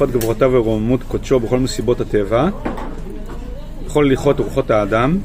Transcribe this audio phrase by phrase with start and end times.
[0.00, 2.48] תנופת גבורתיו ורוממות קודשו בכל מסיבות הטבע,
[3.86, 5.18] בכל הליכות ורוחות האדם,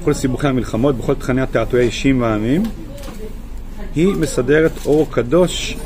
[0.00, 2.62] בכל סיבוכי המלחמות, בכל תכני התעתועי האישים והעמים,
[3.94, 5.76] היא מסדרת אור קדוש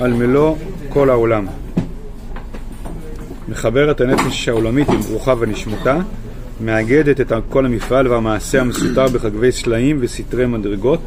[0.00, 0.56] על מלוא
[0.88, 1.46] כל העולם.
[3.48, 5.98] מחברת הנפש העולמית עם רוחה ונשמתה,
[6.60, 11.00] מאגדת את כל המפעל והמעשה המסותר בחגבי סלעים וסתרי מדרגות,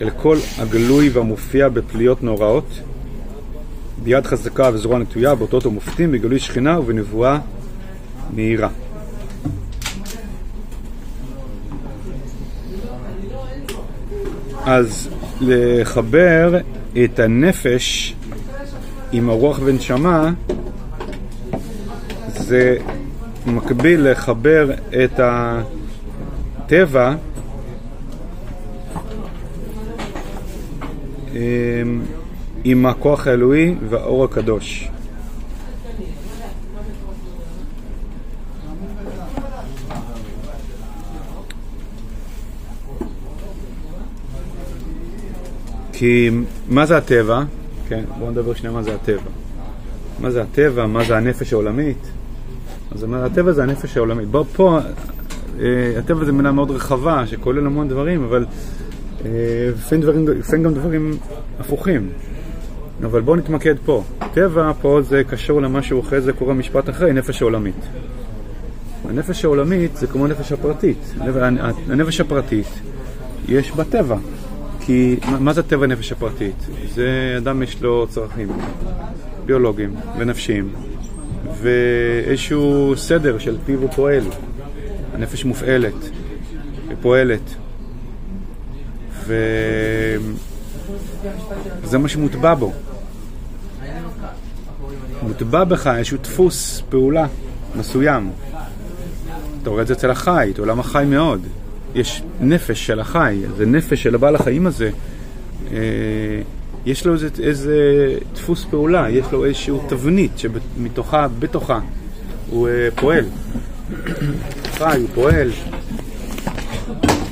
[0.00, 2.66] אל כל הגלוי והמופיע בפליות נוראות,
[4.02, 7.38] ביד חזקה וזרוע נטויה, באותות ומופתים, בגלוי שכינה ובנבואה
[8.34, 8.68] מהירה.
[14.64, 15.08] אז
[15.40, 16.58] לחבר
[17.04, 18.14] את הנפש
[19.12, 20.32] עם הרוח ונשמה
[22.28, 22.76] זה
[23.46, 24.70] מקביל לחבר
[25.04, 25.20] את
[26.66, 27.14] הטבע
[31.32, 32.02] אמ,
[32.64, 34.90] עם הכוח האלוהי והאור הקדוש.
[45.92, 46.30] כי
[46.68, 47.42] מה זה הטבע?
[47.88, 49.30] כן, בואו נדבר שנייה מה זה הטבע.
[50.20, 50.86] מה זה הטבע?
[50.86, 52.10] מה זה הנפש העולמית?
[52.92, 54.28] אז הטבע זה הנפש העולמית.
[54.28, 54.78] בוא, פה,
[55.60, 58.44] אה, הטבע זה מילה מאוד רחבה, שכולל המון דברים, אבל
[59.24, 59.30] אה,
[60.38, 61.16] לפעמים גם דברים
[61.58, 62.08] הפוכים.
[63.04, 64.02] אבל בואו נתמקד פה.
[64.34, 67.86] טבע פה זה קשור למשהו אחרי זה קורה משפט אחרי, נפש העולמית.
[69.08, 71.14] הנפש העולמית זה כמו הנפש הפרטית.
[71.88, 72.66] הנפש הפרטית
[73.48, 74.16] יש בה טבע.
[74.80, 76.66] כי מה זה טבע הנפש הפרטית?
[76.94, 78.48] זה אדם יש לו צרכים
[79.46, 80.68] ביולוגיים ונפשיים
[81.60, 84.24] ואיזשהו סדר של פיו הוא פועל.
[85.14, 86.10] הנפש מופעלת
[86.88, 87.54] ופועלת
[89.26, 90.18] וזה
[91.98, 92.72] מה שמוטבע בו.
[95.22, 97.26] מוטבע בך איזשהו דפוס פעולה
[97.76, 98.30] מסוים.
[99.62, 101.40] אתה רואה את זה אצל החי, את עולם החי מאוד.
[101.94, 104.90] יש נפש של החי, זה נפש של הבעל החיים הזה.
[105.72, 105.78] אה,
[106.86, 107.74] יש לו איזה, איזה
[108.34, 111.80] דפוס פעולה, יש לו איזושהי תבנית שמתוכה, בתוכה,
[112.50, 113.24] הוא אה, פועל.
[114.78, 115.50] חי, הוא פועל.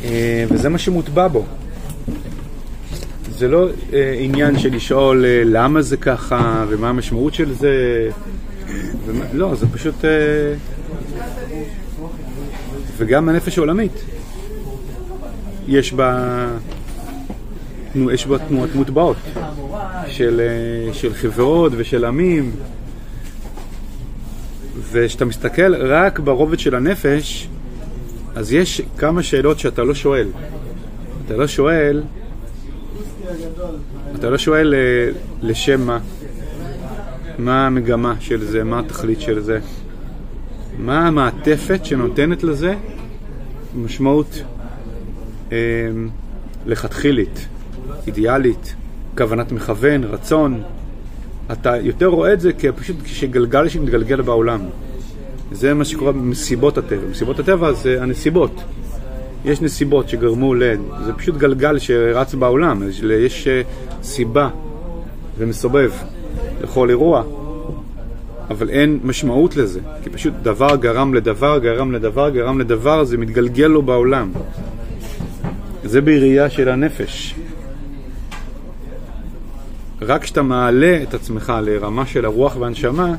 [0.04, 1.44] אה, וזה מה שמוטבע בו.
[3.38, 8.09] זה לא אה, עניין של לשאול אה, למה זה ככה ומה המשמעות של זה.
[9.06, 10.04] ומה, לא, זה פשוט...
[10.04, 10.10] אה,
[12.97, 13.93] וגם הנפש העולמית.
[15.69, 16.47] יש בה,
[18.12, 19.16] יש בה תנועות מוטבעות
[20.06, 22.53] של, אה, של חברות ושל עמים.
[24.91, 27.49] וכשאתה מסתכל רק ברובד של הנפש,
[28.34, 30.28] אז יש כמה שאלות שאתה לא שואל.
[31.26, 32.03] אתה לא שואל
[34.14, 35.10] אתה לא שואל אה,
[35.42, 35.98] לשם מה,
[37.38, 39.58] מה המגמה של זה, מה התכלית של זה,
[40.78, 42.74] מה המעטפת שנותנת לזה
[43.76, 44.42] משמעות
[45.52, 45.56] אה,
[46.66, 47.46] לכתחילית,
[48.06, 48.74] אידיאלית,
[49.16, 50.62] כוונת מכוון, רצון.
[51.52, 54.60] אתה יותר רואה את זה כפשוט כשגלגל שמתגלגל בעולם.
[55.52, 57.08] זה מה שקורה במסיבות הטבע.
[57.10, 58.62] מסיבות הטבע זה הנסיבות.
[59.44, 60.62] יש נסיבות שגרמו ל...
[61.04, 63.62] זה פשוט גלגל שרץ בעולם, יש אה,
[64.03, 64.49] סיבה
[65.38, 65.93] ומסובב
[66.62, 67.22] לכל אירוע,
[68.50, 73.66] אבל אין משמעות לזה, כי פשוט דבר גרם לדבר, גרם לדבר, גרם לדבר, זה מתגלגל
[73.66, 74.31] לו בעולם.
[75.84, 77.34] זה בראייה של הנפש.
[80.03, 83.15] רק כשאתה מעלה את עצמך לרמה של הרוח והנשמה,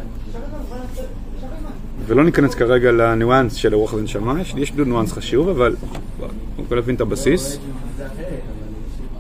[2.10, 5.76] ולא ניכנס כרגע לניואנס של הרוח והנשמה, יש, יש ניואנס חשוב, אבל
[6.70, 7.60] בוא נבין את הבסיס.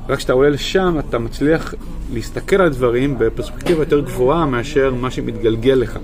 [0.10, 1.74] רק כשאתה עולה לשם, אתה מצליח
[2.14, 6.00] להסתכל על דברים בפרספקטיבה יותר גבוהה מאשר מה שמתגלגל לך.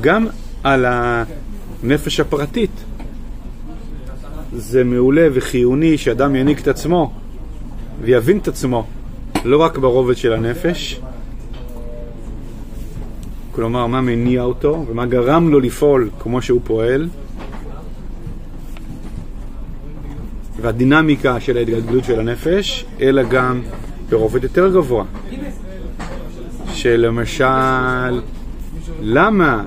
[0.00, 0.26] גם
[0.62, 2.84] על הנפש הפרטית.
[4.56, 7.12] זה מעולה וחיוני שאדם ינהיג את עצמו
[8.02, 8.86] ויבין את עצמו,
[9.44, 11.00] לא רק ברובד של הנפש,
[13.54, 17.08] כלומר מה מניע אותו ומה גרם לו לפעול כמו שהוא פועל,
[20.60, 23.60] והדינמיקה של ההתגלגלות של הנפש, אלא גם
[24.10, 25.04] ברובד יותר גבוה.
[26.72, 28.20] שלמשל,
[29.02, 29.64] למה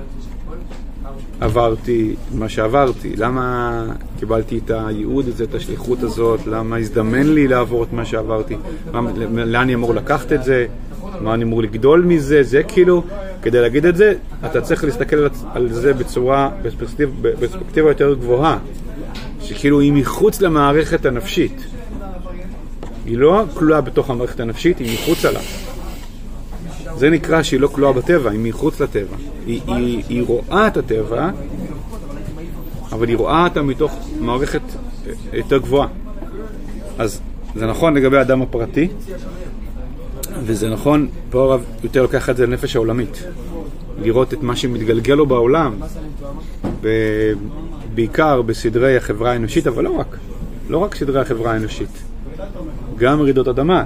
[1.40, 3.12] עברתי מה שעברתי?
[3.16, 3.84] למה
[4.18, 6.46] קיבלתי את הייעוד הזה, את השליחות הזאת?
[6.46, 8.56] למה הזדמן לי לעבור את מה שעברתי?
[9.32, 10.66] לאן אני אמור לקחת את זה?
[11.20, 12.42] מה אני אמור לגדול מזה?
[12.42, 13.02] זה כאילו,
[13.42, 14.14] כדי להגיד את זה,
[14.46, 15.16] אתה צריך להסתכל
[15.54, 16.50] על זה בצורה,
[17.22, 18.58] בפרספקטיבה יותר גבוהה.
[19.42, 21.66] שכאילו היא מחוץ למערכת הנפשית.
[23.06, 25.40] היא לא כלואה בתוך המערכת הנפשית, היא מחוץ לה.
[26.96, 29.16] זה נקרא שהיא לא כלואה בטבע, היא מחוץ לטבע.
[29.46, 31.30] היא, היא, היא רואה את הטבע,
[32.92, 34.60] אבל היא רואה אותה מתוך מערכת
[35.32, 35.88] יותר גבוהה.
[36.98, 37.20] אז
[37.54, 38.88] זה נכון לגבי האדם הפרטי,
[40.44, 43.24] וזה נכון, פה הרב יותר לוקח את זה לנפש העולמית.
[44.02, 45.74] לראות את מה שמתגלגל לו בעולם,
[46.80, 47.32] ב-
[47.94, 50.16] בעיקר בסדרי החברה האנושית, אבל לא רק,
[50.68, 52.02] לא רק סדרי החברה האנושית,
[52.96, 53.84] גם רעידות אדמה.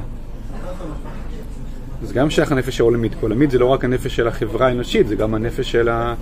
[2.03, 3.13] זה גם שייך לנפש העולמית.
[3.21, 6.15] עולמית זה לא רק הנפש של החברה האנושית, זה גם הנפש של, ה...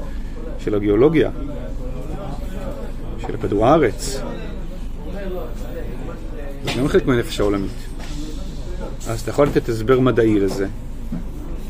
[0.59, 1.31] של הגיאולוגיה,
[3.27, 4.21] של כדור הארץ.
[6.65, 7.71] זה גם חלק מהנפש העולמית.
[9.09, 10.67] אז אתה יכול לתת הסבר מדעי לזה,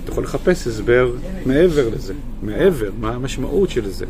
[0.05, 1.11] אתה יכול לחפש הסבר
[1.46, 4.06] מעבר לזה, מעבר, מה המשמעות של זה.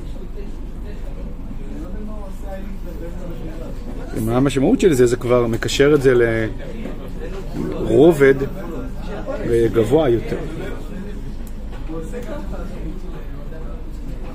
[4.24, 6.14] מה המשמעות של זה, זה כבר מקשר את זה
[7.54, 8.34] לרובד
[9.72, 10.36] גבוה יותר.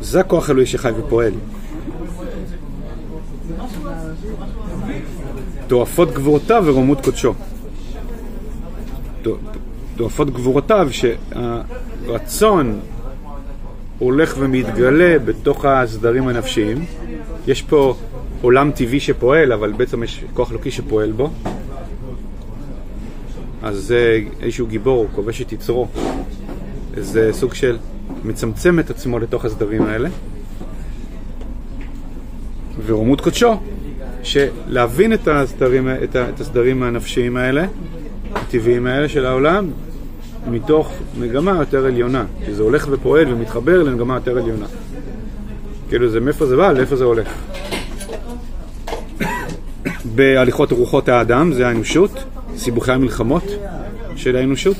[0.01, 1.33] זה הכוח אלוהי שחי ופועל.
[5.67, 7.33] תועפות גבורותיו ורוממות קודשו.
[9.97, 12.79] תועפות גבורותיו שהרצון
[13.99, 16.85] הולך ומתגלה בתוך הסדרים הנפשיים.
[17.47, 17.95] יש פה
[18.41, 21.29] עולם טבעי שפועל, אבל בעצם יש כוח אלוקי שפועל בו.
[23.63, 25.87] אז זה איזשהו גיבור, הוא כובש את יצרו.
[26.97, 27.77] זה סוג של
[28.23, 30.09] מצמצם את עצמו לתוך הסדרים האלה.
[32.85, 33.59] ורומות קודשו,
[34.23, 37.65] שלהבין את הסדרים, את הסדרים הנפשיים האלה,
[38.35, 39.69] הטבעיים האלה של העולם,
[40.51, 42.25] מתוך מגמה יותר עליונה.
[42.45, 44.65] כי זה הולך ופועל ומתחבר למגמה יותר עליונה.
[45.89, 47.27] כאילו זה מאיפה זה בא, לאיפה זה הולך.
[50.15, 52.11] בהליכות רוחות האדם, זה האנושות,
[52.57, 53.43] סיבוכי המלחמות
[54.15, 54.77] של האנושות.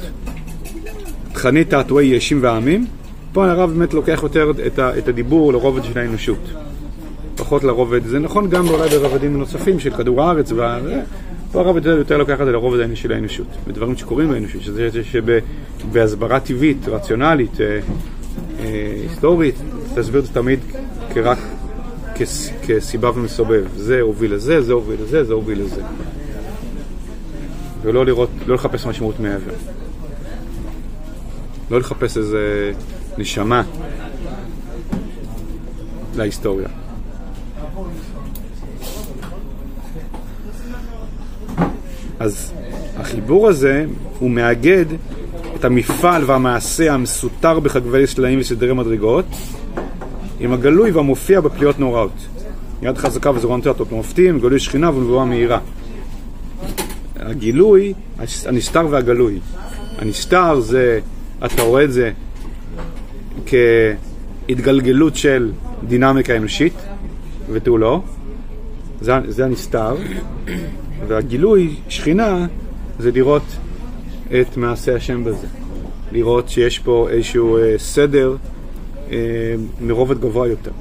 [1.34, 2.86] תכנית תעתועי ישים ועמים.
[3.34, 6.40] פה הרב באמת לוקח יותר את, את הדיבור לרובד של האנושות.
[7.36, 10.80] פחות לרובד, זה נכון גם אולי ברבדים נוספים של כדור הארץ, וה...
[11.56, 16.88] פה הרב יותר, לוקח את זה לרובד של האנושות, בדברים שקורים באנושות, שזה שבהסברה טבעית,
[16.88, 17.80] רציונלית, אה,
[18.60, 19.56] אה, היסטורית,
[19.96, 20.60] תסביר את זה תמיד
[21.14, 21.38] כרק
[22.16, 23.64] כס, כסיבה ומסובב.
[23.76, 25.82] זה הוביל לזה, זה הוביל לזה, זה הוביל לזה.
[27.82, 29.54] ולא לראות, לא לחפש משמעות מעבר.
[31.72, 32.72] לא לחפש איזה
[33.18, 33.64] נשמה
[36.16, 36.68] להיסטוריה.
[42.20, 42.54] אז
[42.98, 43.86] החיבור הזה
[44.20, 44.86] הוא מאגד
[45.56, 49.26] את המפעל והמעשה המסותר בחגבי סלעים וסדרי מדרגות
[50.40, 52.28] עם הגלוי והמופיע בפליאות נוראות.
[52.82, 55.60] יד חזקה וזרוען תיאטות מופתים, גלוי שכינה ונבואה מהירה.
[57.16, 57.94] הגילוי,
[58.46, 59.40] הנסתר והגלוי.
[59.98, 61.00] הנסתר זה,
[61.46, 62.12] אתה רואה את זה
[63.46, 65.52] כהתגלגלות של
[65.88, 66.74] דינמיקה אנושית
[67.52, 68.02] ותו לא.
[69.02, 69.96] זה, זה הנסתר.
[71.08, 72.48] והגילוי, שכינה,
[73.00, 73.44] זה לראות
[74.42, 75.48] את מעשה השם בזה.
[76.12, 78.36] לראות שיש פה איזשהו אה, סדר
[79.12, 79.18] אה,
[79.82, 80.72] מרובד גבוה יותר.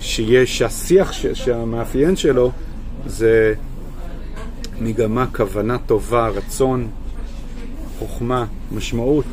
[0.00, 2.50] שיש, שהשיח ש, שהמאפיין שלו
[3.06, 3.54] זה
[4.80, 6.88] מגמה, כוונה טובה, רצון,
[7.98, 9.24] חוכמה, משמעות,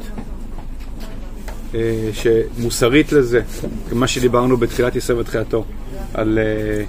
[1.75, 3.41] אה, שמוסרית לזה,
[3.91, 5.65] מה שדיברנו בתחילת ישראל ותחילתו,
[6.13, 6.83] על, אה,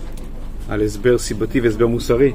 [0.68, 2.32] על הסבר סיבתי והסבר מוסרי.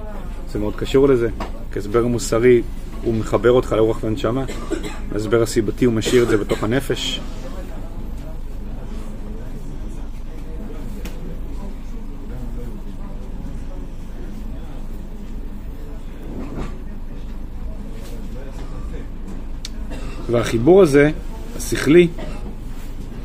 [0.53, 1.29] זה מאוד קשור לזה,
[1.71, 2.61] כי הסבר מוסרי
[3.03, 4.45] הוא מחבר אותך לאורח והנשמה,
[5.11, 7.21] ההסבר הסיבתי הוא משאיר את זה בתוך הנפש.
[20.31, 21.11] והחיבור הזה,
[21.57, 22.07] השכלי,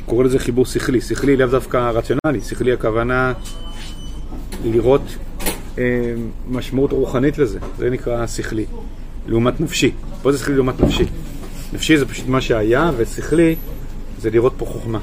[0.05, 3.33] קורא לזה חיבור שכלי, שכלי לאו דווקא רציונלי, שכלי הכוונה
[4.65, 5.01] לראות
[6.47, 8.65] משמעות רוחנית לזה, זה נקרא שכלי,
[9.27, 9.91] לעומת נפשי.
[10.21, 11.05] פה זה שכלי לעומת נפשי.
[11.73, 13.55] נפשי זה פשוט מה שהיה, ושכלי
[14.19, 14.99] זה לראות פה חוכמה.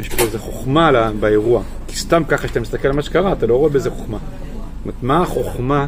[0.00, 1.62] יש פה איזה חוכמה באירוע.
[1.86, 4.18] כי סתם ככה שאתה מסתכל על מה שקרה, אתה לא רואה בזה חוכמה.
[4.18, 5.86] זאת אומרת, מה החוכמה,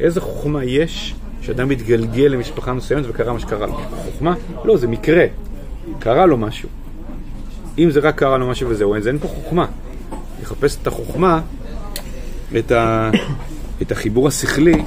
[0.00, 3.74] איזה חוכמה יש שאדם מתגלגל למשפחה מסוימת וקרה מה שקרה לו?
[4.04, 4.34] חוכמה?
[4.64, 5.26] לא, זה מקרה.
[5.98, 6.68] קרה לו משהו.
[7.78, 9.66] אם זה רק קרה לו משהו וזהו, אז אין פה חוכמה.
[10.42, 11.40] לחפש את החוכמה
[12.58, 13.10] את, ה,
[13.82, 14.82] את החיבור השכלי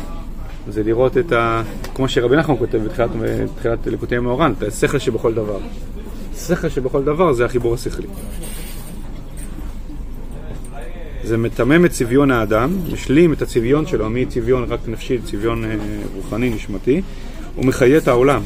[0.67, 1.63] זה לראות את ה...
[1.95, 3.09] כמו שרבי נחמן כותב בתחילת,
[3.55, 5.59] בתחילת לקוטי מאורן, את השכל שבכל דבר.
[6.35, 8.07] השכל שבכל דבר זה החיבור השכלי.
[11.23, 15.75] זה מתמם את צביון האדם, משלים את הצביון שלו מצביון רק נפשי לצביון אה,
[16.15, 17.01] רוחני נשמתי,
[17.57, 18.41] ומחיה את העולם.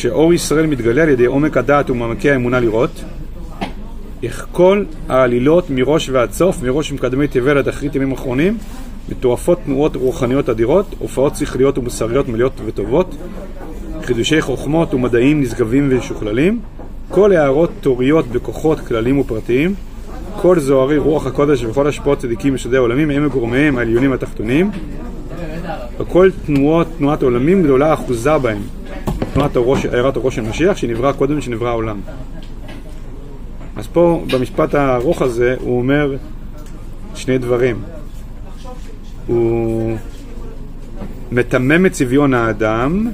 [0.00, 3.04] כשאור ישראל מתגלה על ידי עומק הדעת ומעמקי האמונה לראות,
[4.22, 8.58] איך כל העלילות מראש ועד סוף, מראש מקדמי תבל עד אחרית ימים אחרונים,
[9.08, 13.16] מטורפות תנועות רוחניות אדירות, הופעות שכליות ומוסריות מלאות וטובות,
[14.02, 16.60] חידושי חוכמות ומדעים נשגבים ומשוכללים,
[17.08, 19.74] כל הערות תוריות בכוחות כלליים ופרטיים,
[20.36, 24.70] כל זוהרי רוח הקודש וכל השפעות צדיקים ושדי העולמים הם מגורמיהם העליונים והתחתונים,
[25.98, 28.58] וכל תנועות, תנועת עולמים גדולה אחוזה בהם,
[29.92, 32.00] הערת הראש של משיח שנברא קודם משנברא העולם.
[33.76, 36.16] אז פה במשפט הארוך הזה הוא אומר
[37.14, 37.82] שני דברים.
[39.26, 39.96] הוא
[41.32, 43.10] מטמם את צביון האדם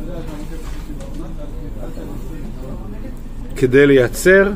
[3.56, 4.52] כדי לייצר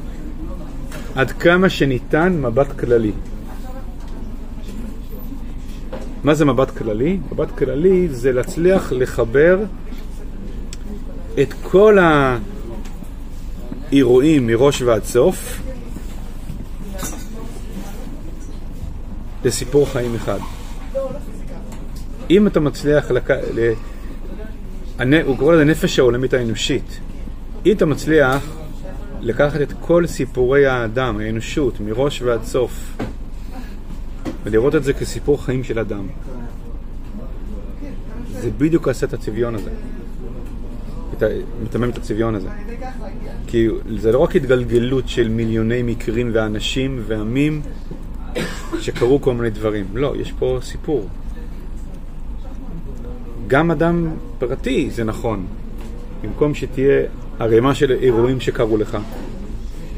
[1.14, 3.12] עד כמה שניתן מבט כללי.
[6.24, 7.18] מה זה מבט כללי?
[7.32, 9.58] מבט כללי זה להצליח לחבר
[11.42, 11.98] את כל
[13.90, 15.60] האירועים מראש ועד סוף
[19.44, 20.38] לסיפור חיים אחד.
[22.30, 23.30] אם אתה מצליח, לק...
[23.30, 23.72] ל...
[25.26, 27.00] הוא קורא לזה נפש העולמית האנושית.
[27.66, 28.46] אם אתה מצליח
[29.20, 32.96] לקחת את כל סיפורי האדם, האנושות, מראש ועד סוף,
[34.44, 36.06] ולראות את זה כסיפור חיים של אדם,
[38.32, 39.70] זה בדיוק עושה את הצביון הזה.
[41.62, 42.48] מתמם את הצביון הזה.
[43.46, 47.60] כי זה לא רק התגלגלות של מיליוני מקרים ואנשים ועמים
[48.80, 49.84] שקרו כל מיני דברים.
[49.94, 51.08] לא, יש פה סיפור.
[53.46, 55.46] גם אדם פרטי זה נכון.
[56.22, 57.02] במקום שתהיה
[57.38, 58.98] ערימה של אירועים שקרו לך,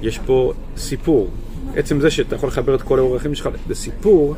[0.02, 1.28] יש פה סיפור.
[1.76, 4.34] עצם זה שאתה יכול לחבר את כל האורחים שלך לסיפור,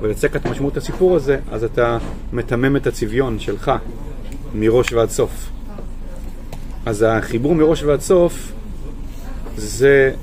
[0.00, 1.98] ולצק את משמעות הסיפור הזה, אז אתה
[2.32, 3.72] מתמם את הצביון שלך
[4.54, 5.55] מראש ועד סוף.
[6.86, 8.52] אז החיבור מראש ועד סוף
[9.56, 10.14] זה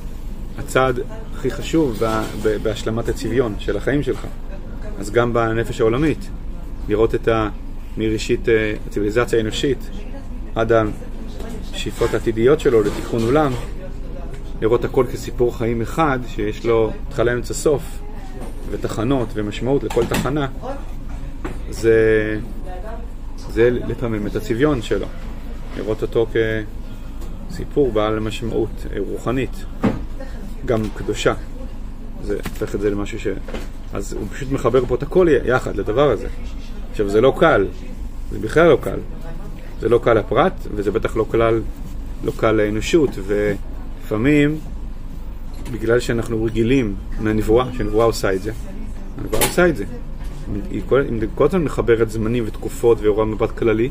[0.59, 0.99] הצעד
[1.33, 1.99] הכי חשוב
[2.63, 4.27] בהשלמת הצביון של החיים שלך.
[4.99, 6.29] אז גם בנפש העולמית,
[6.87, 7.49] לראות את ה...
[7.97, 9.77] מראשית אה, הציוויליזציה האנושית
[10.55, 10.71] עד
[11.73, 13.51] השאיפות העתידיות שלו לתיקון עולם,
[14.61, 17.83] לראות הכל כסיפור חיים אחד שיש לו התחלה אמצע סוף
[18.71, 20.47] ותחנות ומשמעות לכל תחנה,
[21.69, 22.39] זה,
[23.49, 25.07] זה לפעמים את הצביון שלו,
[25.77, 26.27] לראות אותו
[27.49, 29.65] כסיפור בעל משמעות אה, רוחנית,
[30.65, 31.33] גם קדושה.
[32.23, 33.27] זה הופך את זה למשהו ש...
[33.93, 36.27] אז הוא פשוט מחבר פה את הכל יחד לדבר הזה.
[36.91, 37.67] עכשיו, זה לא קל,
[38.31, 38.99] זה בכלל לא קל.
[39.79, 41.61] זה לא קל לפרט, וזה בטח לא קל,
[42.23, 44.59] לא קל לאנושות, ולפעמים,
[45.71, 48.51] בגלל שאנחנו רגילים מהנבואה, שהנבואה עושה את זה,
[49.17, 49.85] הנבואה עושה את זה.
[50.71, 50.81] היא
[51.35, 53.89] כל הזמן מחברת זמנים ותקופות ואירוע מבט כללי.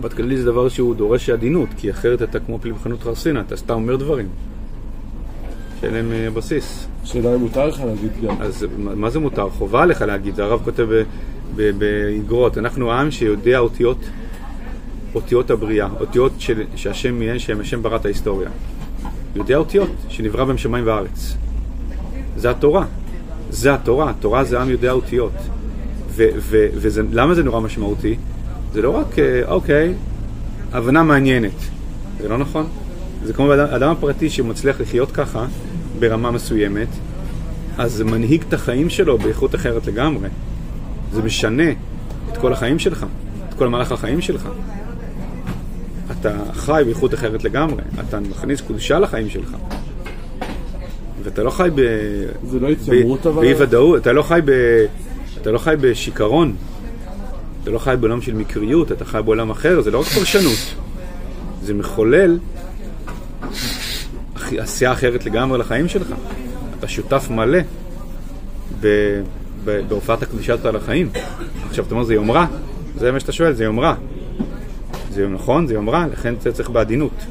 [0.00, 3.74] מבט כללי זה דבר שהוא דורש עדינות, כי אחרת אתה כמו פלמחנות חרסינה, אתה סתם
[3.74, 4.28] אומר דברים.
[5.80, 6.86] שאין להם אה, בסיס.
[7.02, 8.42] השאלה אם מותר לך להגיד גם.
[8.42, 9.50] אז מה זה מותר?
[9.50, 10.88] חובה עליך להגיד, זה הרב כותב
[11.56, 12.58] באגרות.
[12.58, 13.98] אנחנו עם שיודע אותיות,
[15.14, 18.48] אותיות הבריאה, אותיות של, שהשם מיהן, שהם השם ברא את ההיסטוריה.
[19.36, 21.36] יודע אותיות, שנברא בהם שמיים וארץ.
[22.36, 22.86] זה התורה.
[23.50, 25.32] זה התורה, התורה זה עם יודע אותיות.
[26.16, 28.16] ולמה זה נורא משמעותי?
[28.74, 29.94] זה לא רק, אה, אוקיי,
[30.72, 31.50] הבנה מעניינת.
[32.20, 32.66] זה לא נכון.
[33.24, 35.46] זה כמו אדם הפרטי שמצליח לחיות ככה
[35.98, 36.88] ברמה מסוימת,
[37.78, 40.28] אז זה מנהיג את החיים שלו באיכות אחרת לגמרי.
[41.12, 41.70] זה משנה
[42.32, 43.06] את כל החיים שלך,
[43.48, 44.48] את כל מהלך החיים שלך.
[46.10, 49.56] אתה חי באיכות אחרת לגמרי, אתה מכניס קדושה לחיים שלך.
[51.22, 51.80] ואתה לא חי ב...
[52.46, 53.40] זה לא התיימרות אבל...
[53.42, 54.50] באי ודאות, אתה לא חי ב...
[55.40, 56.56] אתה לא חי בשיכרון.
[57.64, 60.74] אתה לא חי בעולם של מקריות, אתה חי בעולם אחר, זה לא רק פרשנות.
[61.62, 62.38] זה מחולל
[64.58, 66.08] עשייה אחרת לגמרי לחיים שלך.
[66.78, 67.58] אתה שותף מלא.
[69.88, 71.08] בהופעת הקדושה על החיים.
[71.68, 72.46] עכשיו אתה אומר, זה יומרה?
[72.98, 73.94] זה מה שאתה שואל, זה יומרה.
[75.10, 77.24] זה נכון, זה יומרה, לכן זה צריך בעדינות.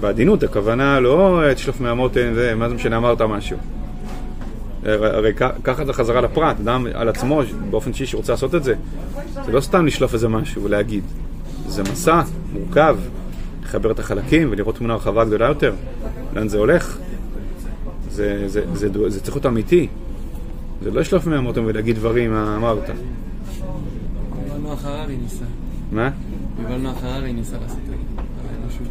[0.00, 3.56] בעדינות, הכוונה לא תשלוף מהמותן, מה זה משנה, אמרת משהו.
[4.84, 5.32] הרי
[5.64, 8.74] ככה זה חזרה לפרט, אדם על עצמו, באופן אישי שרוצה לעשות את זה,
[9.46, 11.04] זה לא סתם לשלוף איזה משהו ולהגיד.
[11.66, 12.22] זה מסע
[12.52, 12.96] מורכב,
[13.62, 15.74] לחבר את החלקים ולראות תמונה רחבה גדולה יותר.
[16.34, 16.98] לאן זה הולך?
[18.10, 19.88] זה, זה, זה, זה, זה צריך להיות אמיתי.
[20.82, 22.88] זה לא לשלוף מהמוטום ולהגיד דברים מה אמרת.
[22.88, 25.44] יובל נוח הררי ניסה.
[25.92, 26.10] מה?
[26.62, 27.94] יובל נוח הררי ניסה לעשות על
[28.50, 28.88] האנושות.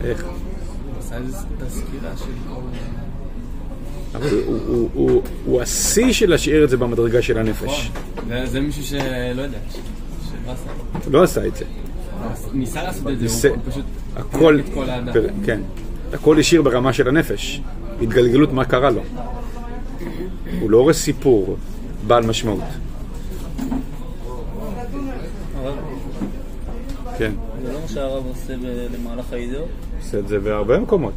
[0.00, 0.24] איך?
[0.98, 2.32] עשה איזה סקירה של
[4.46, 5.22] הוא, הוא,
[5.62, 7.90] השיא של להשאיר את זה במדרגה של הנפש.
[8.28, 8.98] זה, זה מישהו שלא
[9.42, 9.76] יודע, ש-
[10.46, 11.10] מה עשה?
[11.10, 11.64] לא עשה את זה.
[12.52, 13.84] ניסה לעשות את זה, הוא פשוט...
[14.16, 14.58] הכל,
[15.44, 15.60] כן,
[16.12, 17.60] הכל השאיר ברמה של הנפש.
[18.02, 19.00] התגלגלות מה קרה לו.
[20.60, 21.56] הוא לא הורס סיפור
[22.06, 22.60] בעל משמעות.
[27.18, 27.32] כן,
[27.66, 29.68] זה לא מה שהרב עושה ב- למהלך האידאות?
[30.00, 31.12] עושה את זה בהרבה מקומות.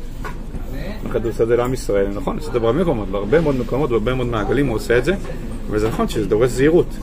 [1.45, 4.67] זה לעם ישראל, נכון, עושה את זה בהרבה מקומות, בהרבה מאוד מקומות, בהרבה מאוד מעגלים
[4.67, 5.13] הוא עושה את זה,
[5.69, 6.97] וזה נכון שזה דורש זהירות.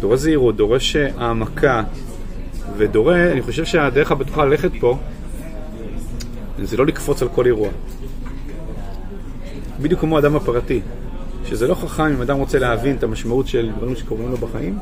[0.00, 1.82] דורש זהירות, דורש אה, העמקה,
[2.76, 4.98] ודורש, אני חושב שהדרך הבטוחה ללכת פה,
[6.62, 7.68] זה לא לקפוץ על כל אירוע.
[9.80, 10.80] בדיוק כמו האדם הפרטי,
[11.44, 14.78] שזה לא חכם אם אדם רוצה להבין את המשמעות של דברים שקורים לו בחיים,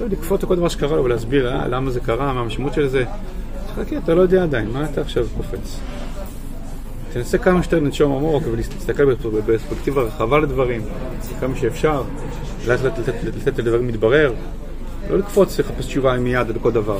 [0.00, 2.88] לא לקפוץ על כל דבר שקרה לו ולהסביר אה, למה זה קרה, מה המשמעות של
[2.88, 3.04] זה.
[3.76, 5.80] חכה, אתה לא יודע עדיין, מה אתה עכשיו קופץ?
[7.12, 10.82] תנסה כמה שיותר לנשום עמוק ולהסתכל בפרספקטיבה רחבה לדברים,
[11.40, 12.02] כמה שאפשר,
[12.66, 14.32] לאט לאט לתת- לדברים להתברר,
[15.10, 16.98] לא לקפוץ לחפש תשובה מיד על כל דבר.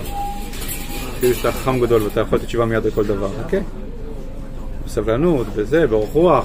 [1.20, 3.56] כאילו שאתה חכם גדול ואתה יכול לתת תשובה מיד על כל דבר, חכה.
[4.86, 6.44] בסבלנות, בזה, באורך רוח,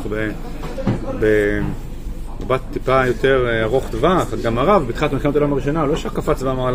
[1.19, 6.43] במבט טיפה יותר אה, ארוך טווח, גם הרב בתחילת מלחמת העולם הראשונה, לא ישר קפץ
[6.43, 6.71] ואמר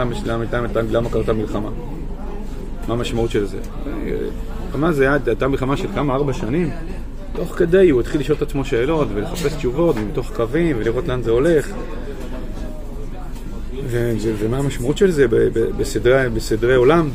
[0.93, 1.69] למה, קרתה מלחמה.
[2.89, 3.59] מה המשמעות של זה.
[4.73, 6.71] מלחמה זה הייתה מלחמה של כמה, ארבע שנים.
[7.35, 11.31] תוך כדי הוא התחיל לשאול את עצמו שאלות ולחפש תשובות מתוך קווים ולראות לאן זה
[11.31, 11.69] הולך.
[13.87, 17.11] ו- ו- ומה המשמעות של זה ב- ב- בסדרי, בסדרי עולם.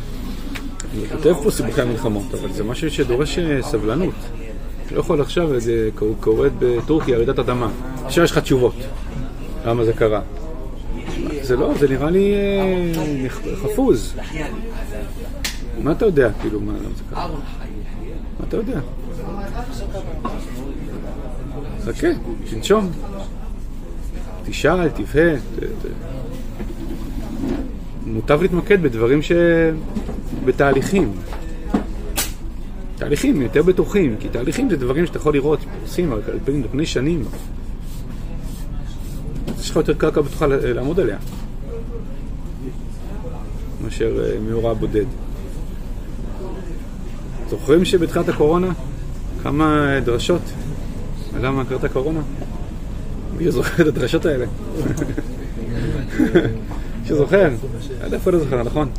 [0.96, 4.14] הוא כותב פה סיבוכי המלחמות, אבל זה משהו שדורש אה, סבלנות.
[4.92, 7.70] לא יכול עכשיו, זה קור- קורית בטורקיה, רעידת אדמה.
[8.06, 8.76] עכשיו יש לך תשובות.
[9.66, 10.22] למה זה קרה?
[11.42, 13.30] זה לא, זה נראה לי אה,
[13.64, 14.14] חפוז.
[15.84, 17.28] מה אתה יודע, כאילו, מה זה קרה?
[18.40, 18.80] מה אתה יודע?
[21.86, 22.08] חכה,
[22.50, 22.92] תנשום.
[24.46, 25.36] תשאל, תבהה.
[28.06, 29.32] מוטב להתמקד בדברים ש...
[30.46, 31.12] בתהליכים.
[32.96, 36.68] תהליכים יותר בטוחים, כי תהליכים זה דברים שאתה יכול לראות, עושים על על פני- על
[36.72, 37.24] פני שנים.
[39.60, 41.18] יש לך יותר קרקע בטוחה לעמוד עליה,
[43.84, 45.06] מאשר אה, מאורע בודד.
[47.50, 48.72] זוכרים שבתחילת הקורונה
[49.44, 50.42] כמה דרשות?
[51.42, 52.20] למה קרתה קורונה?
[53.38, 54.46] מי זוכר את הדרשות האלה?
[57.06, 57.50] שזוכר?
[58.02, 58.90] עד איפה לא זוכר, נכון?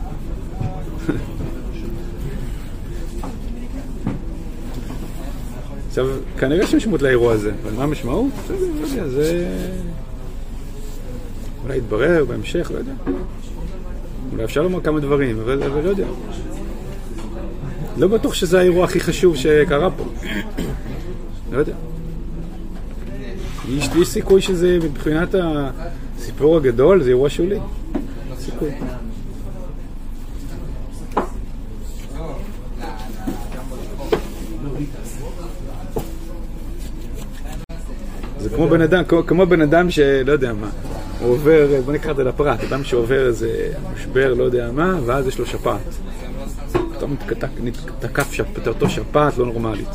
[5.88, 6.06] עכשיו,
[6.38, 8.32] כנראה יש משמעות לאירוע הזה, אבל מה המשמעות?
[8.50, 9.48] לא יודע, זה...
[11.64, 12.92] אולי יתברר בהמשך, לא יודע.
[14.32, 16.06] אולי אפשר לומר כמה דברים, אבל לא יודע.
[17.98, 20.04] לא בטוח שזה האירוע הכי חשוב שקרה פה.
[21.52, 21.72] לא יודע.
[23.68, 25.34] יש, יש סיכוי שזה מבחינת
[26.18, 27.58] הסיפור הגדול, זה אירוע שולי.
[28.38, 28.70] סיכוי.
[38.38, 40.68] זה כמו בן אדם, כמו, כמו בן אדם שלא יודע מה,
[41.20, 45.26] הוא עובר, בוא נקרא את זה לפרט, אדם שעובר איזה משבר, לא יודע מה, ואז
[45.26, 45.80] יש לו שפעת.
[46.98, 47.16] פתאום
[48.32, 49.88] שפ- אותו שפעת לא נורמלית.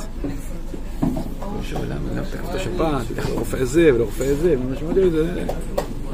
[1.39, 5.43] הוא שואל למה, תקף אותו שפעת, תלך לרופא זה ולרופא זה, ומשמעות של זה,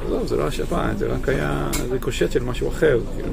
[0.06, 3.30] עזוב, זה לא השפעת, זה רק היה ריקושט של משהו אחר, כאילו.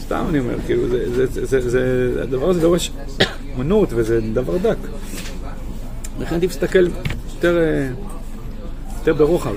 [0.00, 2.90] סתם אני אומר, כאילו, זה, הדבר הזה דורש
[3.56, 4.76] אמנות וזה דבר דק.
[6.20, 6.86] לכן הייתי מסתכל
[7.34, 7.88] יותר, אה,
[9.14, 9.54] ברוחב,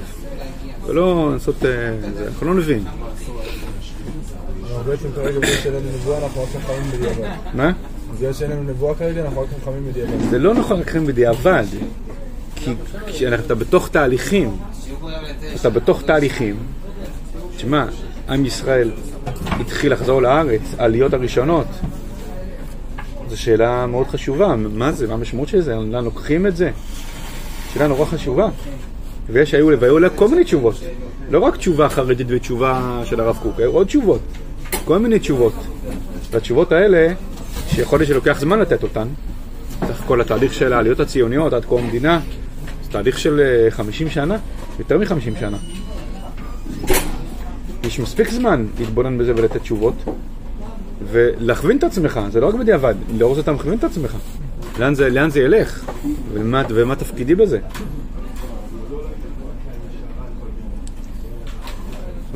[0.86, 1.70] ולא לעשות, אה,
[2.28, 2.84] אנחנו לא נבין.
[4.86, 7.30] בעצם כרגע בגלל שאין לנו נבואה אנחנו רק חכמים בדיעבד.
[7.54, 7.72] מה?
[8.18, 10.30] בגלל שאין לנו נבואה כרגע אנחנו רק חכמים בדיעבד.
[10.30, 11.66] זה לא נכון רק בדיעבד,
[12.56, 12.74] כי
[13.08, 14.58] כשאתה בתוך תהליכים,
[15.56, 16.58] אתה בתוך תהליכים,
[17.58, 17.86] תשמע,
[18.30, 18.92] עם ישראל
[19.60, 21.68] התחיל לחזור לארץ, העליות הראשונות,
[23.30, 26.72] זו שאלה מאוד חשובה, מה זה, מה המשמעות של זה, לאן לוקחים את זה?
[27.74, 28.50] שאלה נורא חשובה.
[29.30, 30.76] ויש, היו, והיו לה כל מיני תשובות,
[31.30, 34.22] לא רק תשובה חרדית ותשובה של הרב קוק, היו עוד תשובות,
[34.86, 35.54] כל מיני תשובות.
[36.32, 37.14] והתשובות האלה,
[37.68, 39.08] שיכול להיות שלוקח זמן לתת אותן,
[39.88, 42.20] סך הכל התהליך של העליות הציוניות עד קום המדינה,
[42.84, 44.38] זה תהליך של אה, 50 שנה,
[44.80, 45.58] יותר מ-50 שנה.
[47.84, 49.96] יש מספיק זמן להתבונן בזה ולתת תשובות,
[51.12, 54.16] ולהכווין את עצמך, זה לא רק בדיעבד, לאור זה אתה מכווין את עצמך.
[54.80, 55.92] לאן זה, לאן זה ילך,
[56.34, 57.60] ומה, ומה תפקידי בזה.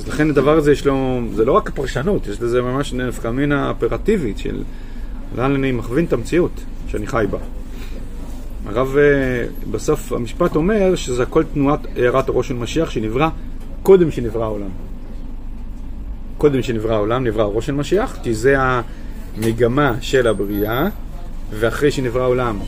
[0.08, 4.38] לכן הדבר הזה יש לו, זה לא רק הפרשנות, יש לזה ממש נפקא מינה אופרטיבית
[4.38, 4.64] של
[5.38, 6.52] לאן אני מכווין את המציאות
[6.88, 7.38] שאני חי בה.
[8.66, 13.30] הרב אה, בסוף המשפט אומר שזה הכל תנועת הארת אורו של משיח שנברא
[13.84, 14.70] קודם שנברא העולם.
[16.38, 20.88] קודם שנברא העולם, נברא ראש של משיח, כי זה המגמה של הבריאה,
[21.52, 22.60] ואחרי שנברא העולם,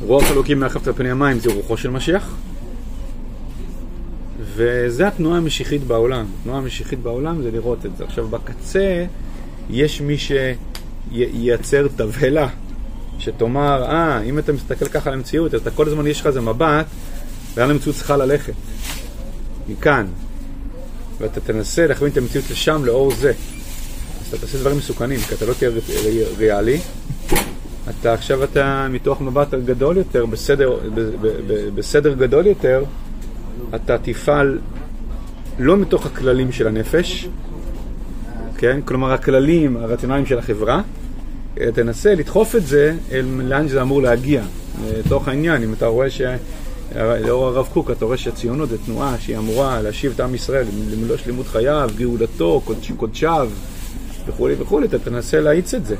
[0.00, 2.34] רוח אלוקים מרחבת על פני המים זה רוחו של משיח,
[4.58, 6.26] וזה התנועה המשיחית בעולם.
[6.40, 8.04] התנועה המשיחית בעולם זה לראות את זה.
[8.04, 9.04] עכשיו, בקצה
[9.70, 12.48] יש מי שייצר תבהלה,
[13.18, 16.40] שתאמר, אה, אם אתה מסתכל ככה על המציאות, אז אתה כל הזמן יש לך איזה
[16.40, 16.86] מבט,
[17.56, 18.52] לאן המציאות צריכה ללכת.
[19.68, 20.06] מכאן.
[21.20, 23.30] ואתה תנסה להכווין את המציאות לשם לאור זה.
[24.20, 25.70] אז אתה תעשה דברים מסוכנים, כי אתה לא תהיה
[26.04, 26.78] רי- ריאלי.
[28.00, 30.78] אתה עכשיו אתה מתוך מבט גדול יותר, בסדר,
[31.74, 32.84] בסדר גדול יותר,
[33.74, 34.58] אתה תפעל
[35.58, 37.28] לא מתוך הכללים של הנפש,
[38.56, 38.80] כן?
[38.84, 40.82] כלומר הכללים הרציונליים של החברה,
[41.60, 44.42] אלא תנסה לדחוף את זה אל לאן שזה אמור להגיע,
[44.98, 45.62] לתוך העניין.
[45.62, 46.22] אם אתה רואה ש...
[46.96, 51.16] לאור הרב קוק, אתה רואה שהציונות זו תנועה שהיא אמורה להשיב את עם ישראל למלוא
[51.16, 53.50] שלמות חייו, גאולתו, קודש, קודשיו
[54.26, 55.96] וכולי וכולי, אתה תנסה להאיץ את זה.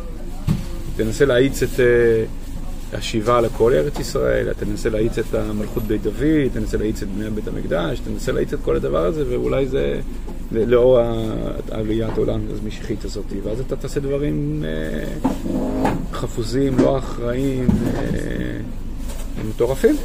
[0.96, 2.47] תנסה להאיץ את uh,
[2.92, 7.30] השיבה לכל ארץ ישראל, אתה תנסה להאיץ את המלכות בית דוד, תנסה להאיץ את בני
[7.30, 10.00] בית המקדש, תנסה להאיץ את כל הדבר הזה, ואולי זה
[10.52, 11.00] לאור
[11.70, 15.54] עליית העולם המשיחית הזאת, ואז אתה תעשה דברים uh,
[16.12, 19.96] חפוזים, לא אחראיים, uh, מטורפים.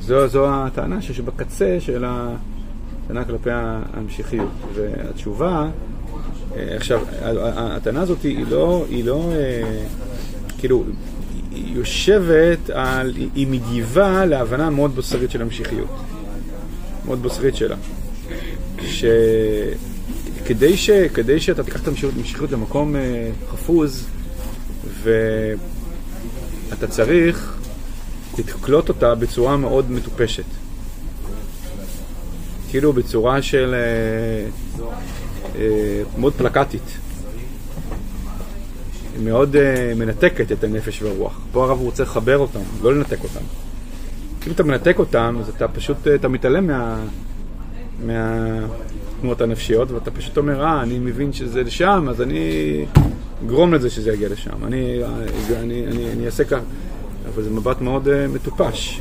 [0.00, 4.48] זו, זו הטענה שיש בקצה של הטענה כלפי ההמשכיות.
[4.74, 5.68] והתשובה,
[6.56, 7.00] אה, עכשיו,
[7.56, 9.84] הטענה הזאת היא לא, היא לא, אה,
[10.66, 10.84] כאילו,
[11.50, 15.88] היא יושבת על, היא- מגיבה להבנה מאוד בוסרית של המשיחיות.
[17.04, 17.76] מאוד בוסרית שלה.
[20.44, 24.06] שכדי ש, כדי שאתה תיקח את המשיחיות למקום אה, חפוז,
[25.02, 27.56] ואתה צריך
[28.38, 30.44] לתקלוט אותה בצורה מאוד מטופשת.
[32.70, 33.74] כאילו בצורה של...
[33.74, 34.48] אה,
[35.58, 36.98] אה, מאוד פלקטית.
[39.24, 41.40] מאוד אה, מנתקת את הנפש והרוח.
[41.52, 43.44] פה הרב רוצה לחבר אותם, לא לנתק אותם.
[44.46, 47.04] אם אתה מנתק אותם, אז אתה פשוט, אה, אתה מתעלם מה...
[48.06, 52.84] מהתנועות הנפשיות, ואתה פשוט אומר, אה, אני מבין שזה לשם, אז אני
[53.44, 54.64] אגרום לזה שזה יגיע לשם.
[54.64, 56.60] אני, אני, אני, אני, אני אעשה כך.
[57.34, 59.00] אבל זה מבט מאוד uh, מטופש.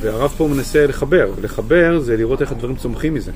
[0.00, 3.32] והרב פה מנסה לחבר, ולחבר זה לראות איך הדברים צומחים מזה.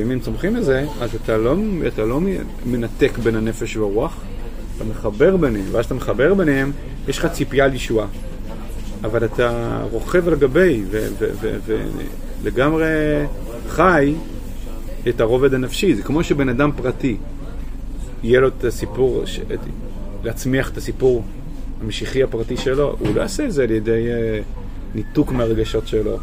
[0.00, 2.20] ואם הם צומחים מזה, אז אתה לא, אתה לא
[2.66, 4.16] מנתק בין הנפש והרוח,
[4.76, 6.72] אתה מחבר ביניהם, ואז אתה מחבר ביניהם,
[7.08, 8.06] יש לך ציפייה לישועה.
[9.04, 10.82] אבל אתה רוכב על גבי,
[12.42, 12.86] ולגמרי
[13.68, 14.14] חי
[15.08, 15.94] את הרובד הנפשי.
[15.94, 17.16] זה כמו שבן אדם פרטי,
[18.22, 19.40] יהיה לו את הסיפור, ש...
[20.24, 21.24] להצמיח את הסיפור
[21.80, 24.44] המשיחי הפרטי שלו, הוא לא יעשה את זה על ידי uh,
[24.94, 26.18] ניתוק מהרגשות שלו,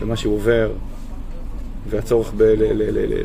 [0.00, 0.70] ומה שהוא עובר,
[1.90, 3.22] והצורך ב- ל- ל- ל- ל-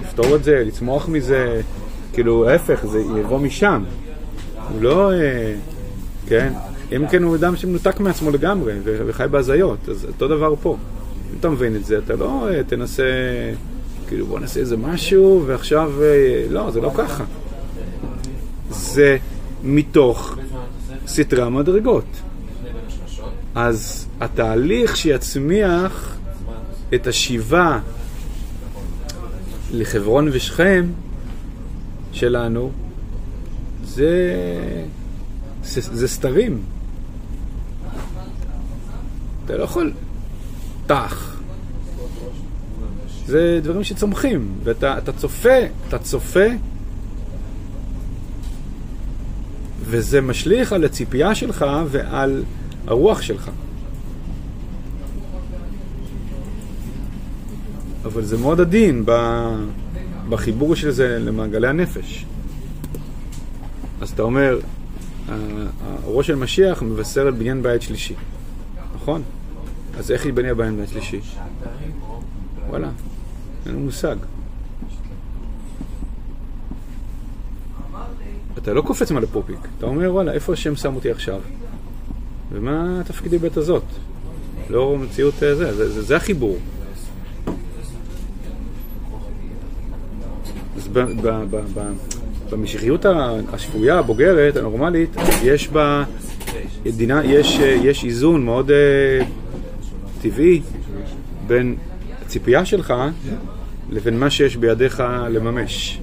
[0.00, 1.60] לפתור את זה, לצמוח מזה,
[2.12, 3.84] כאילו ההפך, זה יבוא משם.
[4.72, 6.52] הוא לא, uh, כן,
[6.96, 10.76] אם כן הוא אדם שמנותק מעצמו לגמרי ו- וחי בהזיות, אז אותו דבר פה.
[11.32, 13.04] אם אתה מבין את זה, אתה לא uh, תנסה,
[14.08, 17.24] כאילו בוא נעשה איזה משהו, ועכשיו, uh, לא, זה לא ככה.
[18.70, 19.16] זה
[19.62, 20.38] מתוך
[21.06, 22.04] סתרי המדרגות.
[23.54, 26.16] אז התהליך שיצמיח
[26.94, 27.78] את השיבה
[29.72, 30.86] לחברון ושכם
[32.12, 32.70] שלנו
[33.84, 34.34] זה,
[35.62, 36.62] זה, זה סתרים.
[39.44, 39.92] אתה לא יכול
[40.86, 41.36] תח.
[43.26, 46.46] זה דברים שצומחים, ואתה אתה צופה, אתה צופה
[49.84, 52.42] וזה משליך על הציפייה שלך ועל
[52.86, 53.50] הרוח שלך.
[58.08, 59.04] אבל זה מאוד עדין
[60.28, 62.26] בחיבור של זה למעגלי הנפש.
[64.00, 64.58] אז אתה אומר,
[66.04, 68.14] הראש של משיח מבשר על בניין בית שלישי,
[68.94, 69.22] נכון?
[69.98, 71.20] אז איך ייבנה בניין בית שלישי?
[72.68, 72.88] וואלה,
[73.66, 74.16] אין לנו מושג.
[78.58, 81.40] אתה לא קופץ מעל הפופיק, אתה אומר וואלה, איפה השם שם אותי עכשיו?
[82.52, 83.84] ומה תפקידי בית הזאת?
[84.70, 86.58] לאור המציאות זה, זה, זה, זה החיבור.
[90.76, 90.87] אז ב, ב, ב, ב,
[92.50, 93.06] במשיחיות
[93.52, 96.04] השפויה, הבוגרת, הנורמלית, יש בה,
[96.96, 99.24] דינה, יש, יש איזון מאוד uh,
[100.22, 100.62] טבעי
[101.46, 101.76] בין
[102.22, 102.94] הציפייה שלך
[103.90, 106.00] לבין מה שיש בידיך לממש.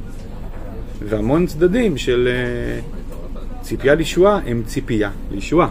[1.02, 2.30] והמון צדדים של
[2.82, 5.68] uh, ציפייה לישועה הם ציפייה לישועה.